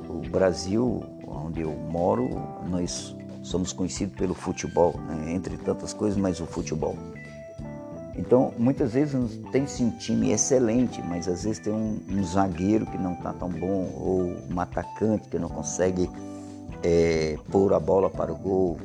o 0.08 0.28
Brasil, 0.28 1.02
onde 1.26 1.60
eu 1.60 1.72
moro, 1.72 2.28
nós 2.68 3.14
somos 3.42 3.72
conhecidos 3.72 4.16
pelo 4.16 4.34
futebol, 4.34 4.94
né, 5.06 5.32
entre 5.32 5.56
tantas 5.58 5.92
coisas, 5.92 6.18
mas 6.18 6.40
o 6.40 6.46
futebol. 6.46 6.96
Então, 8.16 8.52
muitas 8.56 8.92
vezes 8.92 9.40
tem-se 9.50 9.82
um 9.82 9.90
time 9.90 10.30
excelente, 10.30 11.02
mas 11.02 11.26
às 11.26 11.42
vezes 11.44 11.58
tem 11.58 11.72
um, 11.72 11.98
um 12.08 12.22
zagueiro 12.22 12.86
que 12.86 12.96
não 12.96 13.14
está 13.14 13.32
tão 13.32 13.48
bom, 13.48 13.90
ou 13.96 14.36
um 14.50 14.60
atacante 14.60 15.28
que 15.28 15.38
não 15.38 15.48
consegue 15.48 16.08
é, 16.82 17.36
pôr 17.50 17.72
a 17.72 17.80
bola 17.80 18.08
para 18.08 18.32
o 18.32 18.36
gol. 18.36 18.78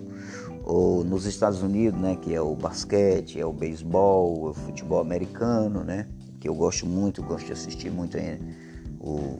Ou 0.64 1.04
nos 1.04 1.26
Estados 1.26 1.62
Unidos, 1.62 2.00
né, 2.00 2.18
que 2.20 2.34
é 2.34 2.42
o 2.42 2.56
basquete, 2.56 3.40
é 3.40 3.46
o 3.46 3.54
beisebol, 3.54 4.48
é 4.48 4.50
o 4.50 4.54
futebol 4.54 5.00
americano, 5.00 5.84
né, 5.84 6.08
que 6.40 6.50
eu 6.50 6.56
gosto 6.56 6.86
muito, 6.88 7.22
gosto 7.22 7.46
de 7.46 7.54
assistir 7.54 7.92
muito 7.92 8.18
o 9.00 9.40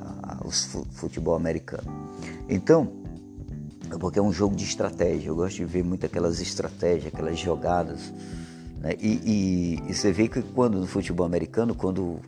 a, 0.00 0.40
o 0.44 0.50
futebol 0.50 1.36
americano. 1.36 1.88
Então, 2.48 2.92
é 3.92 3.96
porque 3.96 4.18
é 4.18 4.22
um 4.22 4.32
jogo 4.32 4.56
de 4.56 4.64
estratégia, 4.64 5.28
eu 5.28 5.36
gosto 5.36 5.56
de 5.56 5.64
ver 5.64 5.84
muito 5.84 6.04
aquelas 6.04 6.40
estratégias, 6.40 7.12
aquelas 7.12 7.38
jogadas 7.38 8.12
né? 8.12 8.45
E, 9.00 9.06
e, 9.06 9.90
e, 9.90 9.94
você 9.94 10.12
vê 10.12 10.28
que 10.28 10.42
quando 10.42 10.78
no 10.78 10.86
futebol 10.86 11.26
americano, 11.26 11.74
quando 11.74 12.02
o, 12.02 12.20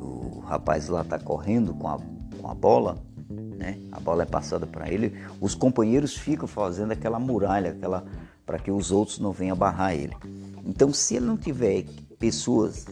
o, 0.00 0.38
o 0.38 0.40
rapaz 0.40 0.88
lá 0.88 1.02
está 1.02 1.18
correndo 1.18 1.72
com 1.74 1.88
a, 1.88 1.98
com 2.40 2.50
a 2.50 2.54
bola, 2.54 2.98
né? 3.30 3.78
a 3.92 4.00
bola 4.00 4.24
é 4.24 4.26
passada 4.26 4.66
para 4.66 4.90
ele, 4.90 5.14
os 5.40 5.54
companheiros 5.54 6.16
ficam 6.16 6.46
fazendo 6.46 6.92
aquela 6.92 7.18
muralha, 7.18 7.70
aquela 7.70 8.04
para 8.44 8.58
que 8.58 8.70
os 8.70 8.90
outros 8.90 9.18
não 9.18 9.30
venham 9.30 9.56
barrar 9.56 9.94
ele. 9.94 10.16
Então, 10.64 10.92
se 10.92 11.16
ele 11.16 11.26
não 11.26 11.36
tiver 11.36 11.84
pessoas, 12.18 12.86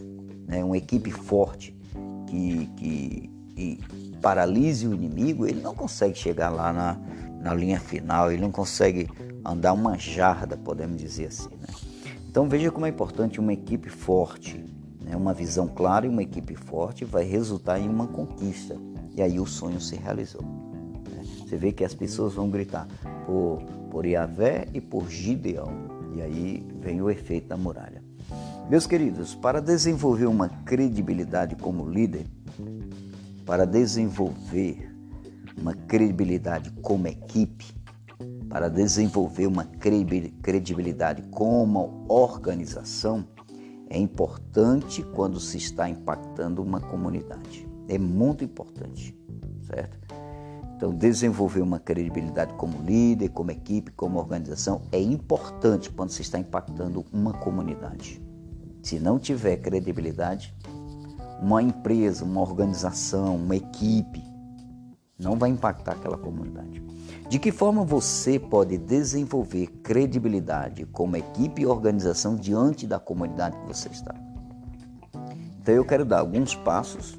né, 0.47 0.63
uma 0.63 0.77
equipe 0.77 1.09
forte 1.09 1.75
que, 2.27 2.67
que, 2.77 3.29
que 3.55 3.79
paralise 4.21 4.87
o 4.87 4.93
inimigo, 4.93 5.47
ele 5.47 5.61
não 5.61 5.73
consegue 5.73 6.15
chegar 6.15 6.49
lá 6.49 6.71
na, 6.71 6.97
na 7.41 7.53
linha 7.53 7.79
final, 7.79 8.31
ele 8.31 8.41
não 8.41 8.51
consegue 8.51 9.09
andar 9.43 9.73
uma 9.73 9.97
jarda, 9.97 10.57
podemos 10.57 10.97
dizer 10.97 11.27
assim. 11.27 11.49
Né? 11.59 11.67
Então 12.37 12.47
veja 12.47 12.69
como 12.69 12.85
é 12.85 12.89
importante 12.89 13.39
uma 13.39 13.51
equipe 13.51 13.89
forte, 13.89 14.63
né? 15.01 15.15
uma 15.15 15.33
visão 15.33 15.67
clara 15.67 16.05
e 16.05 16.09
uma 16.09 16.21
equipe 16.21 16.53
forte 16.53 17.03
vai 17.03 17.23
resultar 17.23 17.79
em 17.79 17.89
uma 17.89 18.05
conquista. 18.05 18.77
E 19.15 19.23
aí 19.23 19.39
o 19.39 19.45
sonho 19.47 19.81
se 19.81 19.95
realizou. 19.95 20.43
Né? 20.43 21.23
Você 21.39 21.57
vê 21.57 21.71
que 21.71 21.83
as 21.83 21.95
pessoas 21.95 22.35
vão 22.35 22.47
gritar 22.47 22.87
por, 23.25 23.63
por 23.89 24.05
Yahvé 24.05 24.67
e 24.71 24.79
por 24.79 25.09
Gideão. 25.09 25.73
E 26.15 26.21
aí 26.21 26.63
vem 26.79 27.01
o 27.01 27.09
efeito 27.09 27.47
da 27.47 27.57
muralha. 27.57 28.03
Meus 28.69 28.85
queridos, 28.85 29.33
para 29.33 29.59
desenvolver 29.59 30.27
uma 30.27 30.47
credibilidade 30.47 31.55
como 31.55 31.89
líder, 31.89 32.27
para 33.47 33.65
desenvolver 33.65 34.95
uma 35.59 35.73
credibilidade 35.73 36.69
como 36.83 37.07
equipe, 37.07 37.76
para 38.49 38.69
desenvolver 38.69 39.47
uma 39.47 39.65
credibilidade 39.65 41.21
como 41.23 42.05
organização, 42.07 43.27
é 43.89 43.97
importante 43.97 45.03
quando 45.03 45.39
se 45.39 45.57
está 45.57 45.89
impactando 45.89 46.61
uma 46.61 46.79
comunidade. 46.79 47.67
É 47.87 47.97
muito 47.97 48.43
importante, 48.43 49.17
certo? 49.65 49.97
Então, 50.75 50.93
desenvolver 50.93 51.61
uma 51.61 51.79
credibilidade 51.79 52.53
como 52.53 52.81
líder, 52.83 53.29
como 53.29 53.49
equipe, 53.49 53.91
como 53.91 54.19
organização 54.19 54.81
é 54.91 55.01
importante 55.01 55.89
quando 55.89 56.11
se 56.11 56.21
está 56.21 56.37
impactando 56.37 57.05
uma 57.11 57.33
comunidade. 57.33 58.21
Se 58.83 58.99
não 58.99 59.17
tiver 59.17 59.57
credibilidade, 59.57 60.53
uma 61.41 61.63
empresa, 61.63 62.23
uma 62.23 62.41
organização, 62.41 63.35
uma 63.35 63.55
equipe 63.55 64.23
não 65.17 65.35
vai 65.35 65.49
impactar 65.49 65.93
aquela 65.93 66.17
comunidade. 66.17 66.83
De 67.29 67.39
que 67.39 67.51
forma 67.51 67.83
você 67.83 68.39
pode 68.39 68.77
desenvolver 68.77 69.67
credibilidade 69.83 70.85
como 70.85 71.17
equipe 71.17 71.61
e 71.61 71.65
organização 71.65 72.35
diante 72.35 72.87
da 72.87 72.99
comunidade 72.99 73.57
que 73.57 73.67
você 73.67 73.89
está? 73.89 74.15
Então 75.61 75.75
eu 75.75 75.83
quero 75.83 76.05
dar 76.05 76.19
alguns 76.19 76.55
passos. 76.55 77.17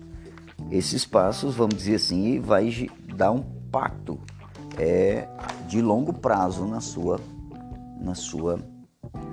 Esses 0.71 1.05
passos, 1.05 1.55
vamos 1.55 1.77
dizer 1.77 1.97
assim, 1.97 2.41
vai 2.41 2.89
dar 3.15 3.33
um 3.33 3.43
pacto 3.71 4.19
é, 4.79 5.29
de 5.67 5.83
longo 5.83 6.13
prazo 6.13 6.67
na 6.67 6.81
sua, 6.81 7.21
na 8.01 8.15
sua 8.15 8.59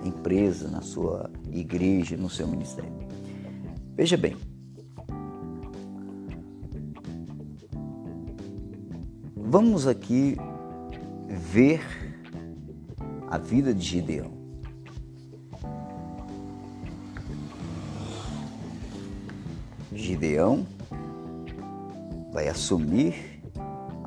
empresa, 0.03 0.69
na 0.69 0.81
sua 0.81 1.29
igreja, 1.51 2.17
no 2.17 2.29
seu 2.29 2.47
ministério. 2.47 2.93
Veja 3.95 4.17
bem, 4.17 4.35
Vamos 9.47 9.85
aqui 9.87 10.35
ver 11.35 11.81
a 13.29 13.37
vida 13.37 13.73
de 13.73 13.83
Gideão. 13.83 14.33
Gideão 19.93 20.65
vai 22.31 22.47
assumir 22.47 23.41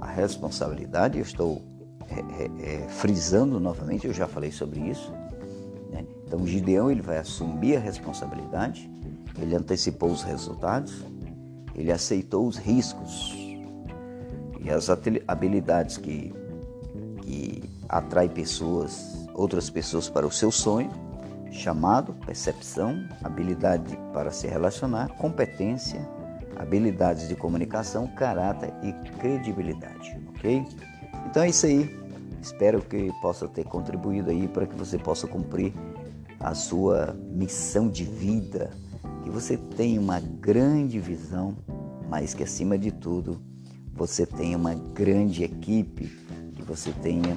a 0.00 0.06
responsabilidade, 0.06 1.18
eu 1.18 1.22
estou 1.22 1.62
é, 2.10 2.20
é, 2.20 2.84
é, 2.84 2.88
frisando 2.88 3.58
novamente, 3.58 4.06
eu 4.06 4.12
já 4.12 4.26
falei 4.26 4.50
sobre 4.50 4.80
isso. 4.80 5.12
Né? 5.90 6.04
Então, 6.26 6.46
Gideão 6.46 6.90
ele 6.90 7.02
vai 7.02 7.18
assumir 7.18 7.76
a 7.76 7.80
responsabilidade, 7.80 8.90
ele 9.38 9.54
antecipou 9.54 10.10
os 10.10 10.22
resultados, 10.22 11.04
ele 11.74 11.92
aceitou 11.92 12.46
os 12.46 12.56
riscos 12.56 13.34
e 14.60 14.70
as 14.70 14.88
habilidades 15.26 15.96
que, 15.96 16.32
que 16.32 16.37
atrai 17.88 18.28
pessoas, 18.28 19.26
outras 19.34 19.70
pessoas 19.70 20.08
para 20.08 20.26
o 20.26 20.30
seu 20.30 20.50
sonho, 20.50 20.90
chamado, 21.50 22.12
percepção, 22.26 23.08
habilidade 23.22 23.98
para 24.12 24.30
se 24.30 24.46
relacionar, 24.46 25.08
competência, 25.16 26.06
habilidades 26.56 27.28
de 27.28 27.34
comunicação, 27.34 28.06
caráter 28.08 28.72
e 28.82 28.92
credibilidade, 29.18 30.20
ok? 30.28 30.64
Então 31.26 31.42
é 31.42 31.48
isso 31.48 31.66
aí. 31.66 31.98
Espero 32.42 32.80
que 32.82 33.12
possa 33.20 33.48
ter 33.48 33.64
contribuído 33.64 34.30
aí 34.30 34.46
para 34.46 34.66
que 34.66 34.76
você 34.76 34.98
possa 34.98 35.26
cumprir 35.26 35.72
a 36.38 36.54
sua 36.54 37.16
missão 37.30 37.88
de 37.88 38.04
vida, 38.04 38.70
que 39.24 39.30
você 39.30 39.56
tenha 39.56 40.00
uma 40.00 40.20
grande 40.20 41.00
visão, 41.00 41.56
mas 42.08 42.34
que 42.34 42.44
acima 42.44 42.78
de 42.78 42.92
tudo 42.92 43.40
você 43.92 44.24
tenha 44.24 44.56
uma 44.56 44.74
grande 44.74 45.42
equipe, 45.42 46.06
que 46.54 46.62
você 46.62 46.92
tenha 46.92 47.36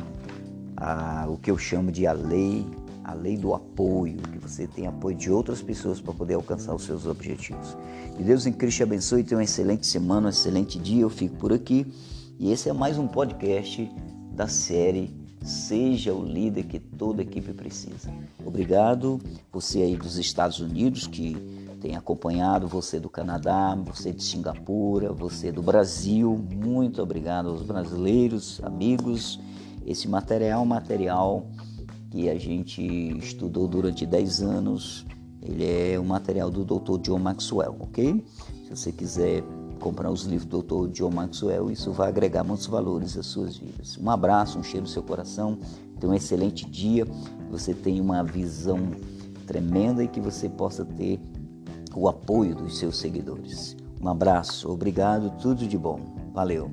a, 0.81 1.27
o 1.29 1.37
que 1.37 1.51
eu 1.51 1.57
chamo 1.57 1.91
de 1.91 2.07
a 2.07 2.11
lei, 2.11 2.65
a 3.03 3.13
lei 3.13 3.37
do 3.37 3.53
apoio, 3.53 4.17
que 4.17 4.39
você 4.39 4.65
tenha 4.65 4.89
apoio 4.89 5.15
de 5.15 5.31
outras 5.31 5.61
pessoas 5.61 6.01
para 6.01 6.13
poder 6.13 6.33
alcançar 6.33 6.73
os 6.73 6.83
seus 6.83 7.05
objetivos. 7.05 7.77
Que 8.17 8.23
Deus 8.23 8.47
em 8.47 8.51
Cristo 8.51 8.77
te 8.77 8.83
abençoe, 8.83 9.23
tenha 9.23 9.37
uma 9.37 9.43
excelente 9.43 9.85
semana, 9.85 10.27
um 10.27 10.29
excelente 10.29 10.79
dia. 10.79 11.03
Eu 11.03 11.09
fico 11.09 11.35
por 11.37 11.53
aqui 11.53 11.85
e 12.39 12.51
esse 12.51 12.67
é 12.67 12.73
mais 12.73 12.97
um 12.97 13.07
podcast 13.07 13.89
da 14.33 14.47
série 14.47 15.21
Seja 15.43 16.13
o 16.13 16.23
líder 16.23 16.65
que 16.65 16.79
toda 16.79 17.23
equipe 17.23 17.51
precisa. 17.51 18.13
Obrigado, 18.45 19.19
você 19.51 19.81
aí 19.81 19.95
dos 19.95 20.19
Estados 20.19 20.59
Unidos 20.59 21.07
que 21.07 21.35
tem 21.81 21.95
acompanhado, 21.95 22.67
você 22.67 22.99
do 22.99 23.09
Canadá, 23.09 23.75
você 23.83 24.11
de 24.11 24.23
Singapura, 24.23 25.11
você 25.11 25.51
do 25.51 25.63
Brasil. 25.63 26.39
Muito 26.53 27.01
obrigado 27.01 27.49
aos 27.49 27.63
brasileiros, 27.63 28.61
amigos. 28.63 29.39
Esse 29.85 30.07
material 30.07 30.59
é 30.59 30.63
um 30.63 30.65
material 30.65 31.47
que 32.09 32.29
a 32.29 32.37
gente 32.37 32.81
estudou 33.17 33.67
durante 33.67 34.05
10 34.05 34.41
anos. 34.41 35.05
Ele 35.41 35.65
é 35.65 35.99
um 35.99 36.03
material 36.03 36.51
do 36.51 36.63
Dr. 36.63 36.99
John 37.01 37.19
Maxwell, 37.19 37.75
ok? 37.79 38.23
Se 38.65 38.69
você 38.69 38.91
quiser 38.91 39.43
comprar 39.79 40.11
os 40.11 40.23
livros 40.23 40.45
do 40.45 40.61
Dr. 40.61 40.91
John 40.91 41.09
Maxwell, 41.09 41.71
isso 41.71 41.91
vai 41.91 42.09
agregar 42.09 42.43
muitos 42.43 42.67
valores 42.67 43.17
às 43.17 43.25
suas 43.25 43.57
vidas. 43.57 43.97
Um 43.97 44.09
abraço, 44.09 44.59
um 44.59 44.63
cheiro 44.63 44.85
no 44.85 44.91
seu 44.91 45.01
coração, 45.01 45.57
tenha 45.99 46.11
um 46.11 46.15
excelente 46.15 46.69
dia, 46.69 47.05
você 47.49 47.73
tenha 47.73 48.01
uma 48.01 48.23
visão 48.23 48.77
tremenda 49.47 50.03
e 50.03 50.07
que 50.07 50.21
você 50.21 50.47
possa 50.47 50.85
ter 50.85 51.19
o 51.95 52.07
apoio 52.07 52.55
dos 52.55 52.77
seus 52.77 52.97
seguidores. 52.97 53.75
Um 53.99 54.07
abraço, 54.07 54.69
obrigado, 54.69 55.31
tudo 55.41 55.67
de 55.67 55.77
bom. 55.77 55.99
Valeu. 56.33 56.71